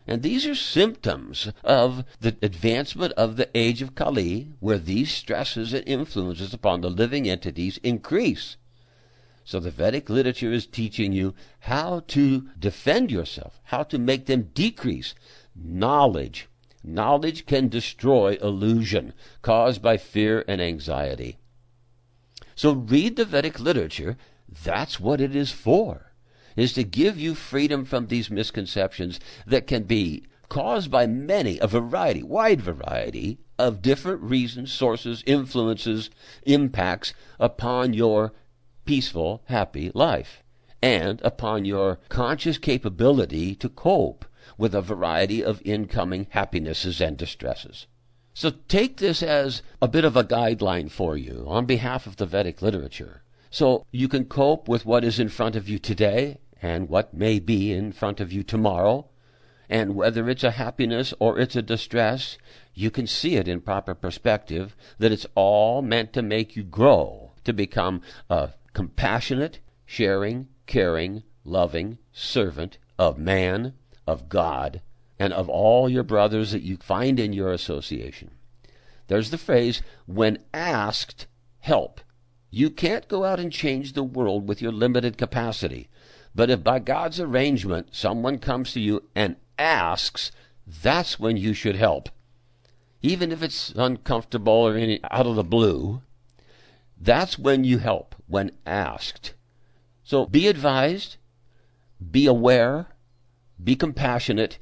And 0.08 0.22
these 0.22 0.46
are 0.46 0.56
symptoms 0.56 1.52
of 1.64 2.06
the 2.20 2.36
advancement 2.42 3.14
of 3.14 3.36
the 3.36 3.50
age 3.56 3.82
of 3.82 3.96
Kali, 3.96 4.54
where 4.60 4.78
these 4.78 5.12
stresses 5.12 5.74
and 5.74 5.88
influences 5.88 6.54
upon 6.54 6.82
the 6.82 6.90
living 6.90 7.30
entities 7.30 7.78
increase. 7.84 8.58
So 9.44 9.60
the 9.60 9.72
Vedic 9.72 10.10
literature 10.10 10.52
is 10.52 10.66
teaching 10.66 11.12
you 11.12 11.34
how 11.62 12.04
to 12.08 12.50
defend 12.58 13.12
yourself, 13.12 13.60
how 13.66 13.84
to 13.84 13.98
make 13.98 14.26
them 14.26 14.52
decrease. 14.54 15.14
Knowledge. 15.56 16.48
Knowledge 16.84 17.46
can 17.46 17.70
destroy 17.70 18.38
illusion 18.42 19.14
caused 19.42 19.82
by 19.82 19.98
fear 19.98 20.44
and 20.48 20.62
anxiety. 20.62 21.38
So 22.56 22.74
read 22.74 23.16
the 23.16 23.26
Vedic 23.26 23.60
literature. 23.60 24.18
That's 24.64 25.00
what 25.00 25.22
it 25.22 25.36
is 25.36 25.52
for 25.52 26.14
is 26.56 26.74
to 26.74 26.84
give 26.84 27.20
you 27.20 27.36
freedom 27.36 27.86
from 27.86 28.08
these 28.08 28.30
misconceptions 28.30 29.20
that 29.48 29.68
can 29.68 29.84
be 29.84 30.24
caused 30.50 30.92
by 30.92 31.08
many, 31.08 31.58
a 31.60 31.68
variety, 31.68 32.22
wide 32.22 32.62
variety 32.62 33.40
of 33.58 33.82
different 33.82 34.22
reasons, 34.22 34.72
sources, 34.72 35.24
influences, 35.26 36.10
impacts 36.44 37.14
upon 37.40 37.94
your 37.94 38.34
peaceful, 38.86 39.44
happy 39.46 39.92
life 39.94 40.44
and 40.84 41.22
upon 41.22 41.64
your 41.64 41.98
conscious 42.10 42.58
capability 42.58 43.56
to 43.56 43.70
cope 43.70 44.26
with 44.58 44.76
a 44.76 44.82
variety 44.82 45.42
of 45.42 45.62
incoming 45.64 46.28
happinesses 46.32 47.00
and 47.00 47.16
distresses. 47.16 47.88
So 48.34 48.52
take 48.68 48.98
this 48.98 49.24
as 49.24 49.62
a 49.82 49.88
bit 49.88 50.04
of 50.04 50.18
a 50.18 50.26
guideline 50.26 50.92
for 50.92 51.16
you 51.16 51.46
on 51.48 51.66
behalf 51.66 52.06
of 52.06 52.18
the 52.18 52.26
Vedic 52.26 52.62
literature. 52.62 53.24
So 53.50 53.86
you 53.92 54.10
can 54.10 54.26
cope 54.26 54.68
with 54.68 54.86
what 54.86 55.06
is 55.06 55.20
in 55.20 55.30
front 55.30 55.56
of 55.56 55.70
you 55.70 55.80
today 55.80 56.40
and 56.62 56.90
what 56.90 57.14
may 57.14 57.40
be 57.40 57.72
in 57.72 57.94
front 57.94 58.20
of 58.20 58.34
you 58.34 58.44
tomorrow, 58.44 59.08
and 59.70 59.96
whether 59.96 60.30
it's 60.30 60.44
a 60.44 60.52
happiness 60.52 61.14
or 61.18 61.40
it's 61.40 61.56
a 61.56 61.62
distress, 61.62 62.38
you 62.74 62.92
can 62.92 63.08
see 63.08 63.36
it 63.36 63.48
in 63.48 63.62
proper 63.62 63.96
perspective 63.96 64.76
that 64.98 65.14
it's 65.14 65.28
all 65.36 65.82
meant 65.82 66.12
to 66.12 66.22
make 66.22 66.58
you 66.58 66.64
grow, 66.64 67.32
to 67.46 67.54
become 67.54 68.02
a 68.30 68.50
compassionate, 68.74 69.60
sharing, 69.86 70.48
caring, 70.66 71.24
loving 71.44 71.98
servant 72.12 72.78
of 72.98 73.18
man, 73.18 73.74
of 74.08 74.30
God, 74.30 74.82
and 75.20 75.34
of 75.34 75.50
all 75.50 75.90
your 75.90 76.04
brothers 76.04 76.52
that 76.52 76.64
you 76.64 76.78
find 76.78 77.20
in 77.20 77.34
your 77.34 77.52
association. 77.52 78.32
There's 79.08 79.30
the 79.30 79.38
phrase, 79.38 79.82
when 80.06 80.40
asked, 80.54 81.28
help. 81.60 82.02
You 82.50 82.70
can't 82.70 83.08
go 83.08 83.24
out 83.24 83.40
and 83.40 83.52
change 83.52 83.94
the 83.94 84.04
world 84.04 84.48
with 84.48 84.62
your 84.62 84.72
limited 84.72 85.18
capacity. 85.18 85.90
But 86.36 86.50
if 86.50 86.64
by 86.64 86.80
God's 86.80 87.20
arrangement 87.20 87.90
someone 87.92 88.40
comes 88.40 88.74
to 88.74 88.80
you 88.80 89.04
and 89.16 89.36
asks, 89.58 90.32
that's 90.66 91.20
when 91.20 91.38
you 91.38 91.54
should 91.54 91.76
help. 91.76 92.10
Even 93.02 93.32
if 93.32 93.44
it's 93.44 93.74
uncomfortable 93.76 94.54
or 94.54 94.76
any, 94.76 95.00
out 95.12 95.28
of 95.28 95.36
the 95.36 95.44
blue, 95.44 96.02
that's 97.04 97.38
when 97.38 97.64
you 97.64 97.80
help, 97.80 98.16
when 98.28 98.52
asked. 98.66 99.34
So 100.04 100.26
be 100.26 100.48
advised, 100.48 101.18
be 102.12 102.26
aware, 102.26 102.88
be 103.62 103.76
compassionate, 103.76 104.60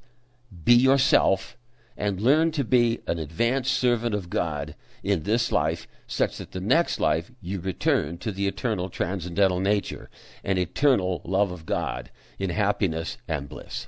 be 0.63 0.73
yourself, 0.73 1.57
and 1.95 2.19
learn 2.19 2.51
to 2.51 2.63
be 2.63 3.01
an 3.05 3.19
advanced 3.19 3.73
servant 3.73 4.15
of 4.15 4.29
God 4.29 4.75
in 5.03 5.23
this 5.23 5.51
life, 5.51 5.87
such 6.07 6.37
that 6.37 6.51
the 6.51 6.59
next 6.59 6.99
life 6.99 7.31
you 7.41 7.59
return 7.59 8.17
to 8.19 8.31
the 8.31 8.47
eternal 8.47 8.89
transcendental 8.89 9.59
nature 9.59 10.09
and 10.43 10.57
eternal 10.57 11.21
love 11.23 11.51
of 11.51 11.65
God 11.65 12.11
in 12.39 12.49
happiness 12.49 13.17
and 13.27 13.49
bliss. 13.49 13.87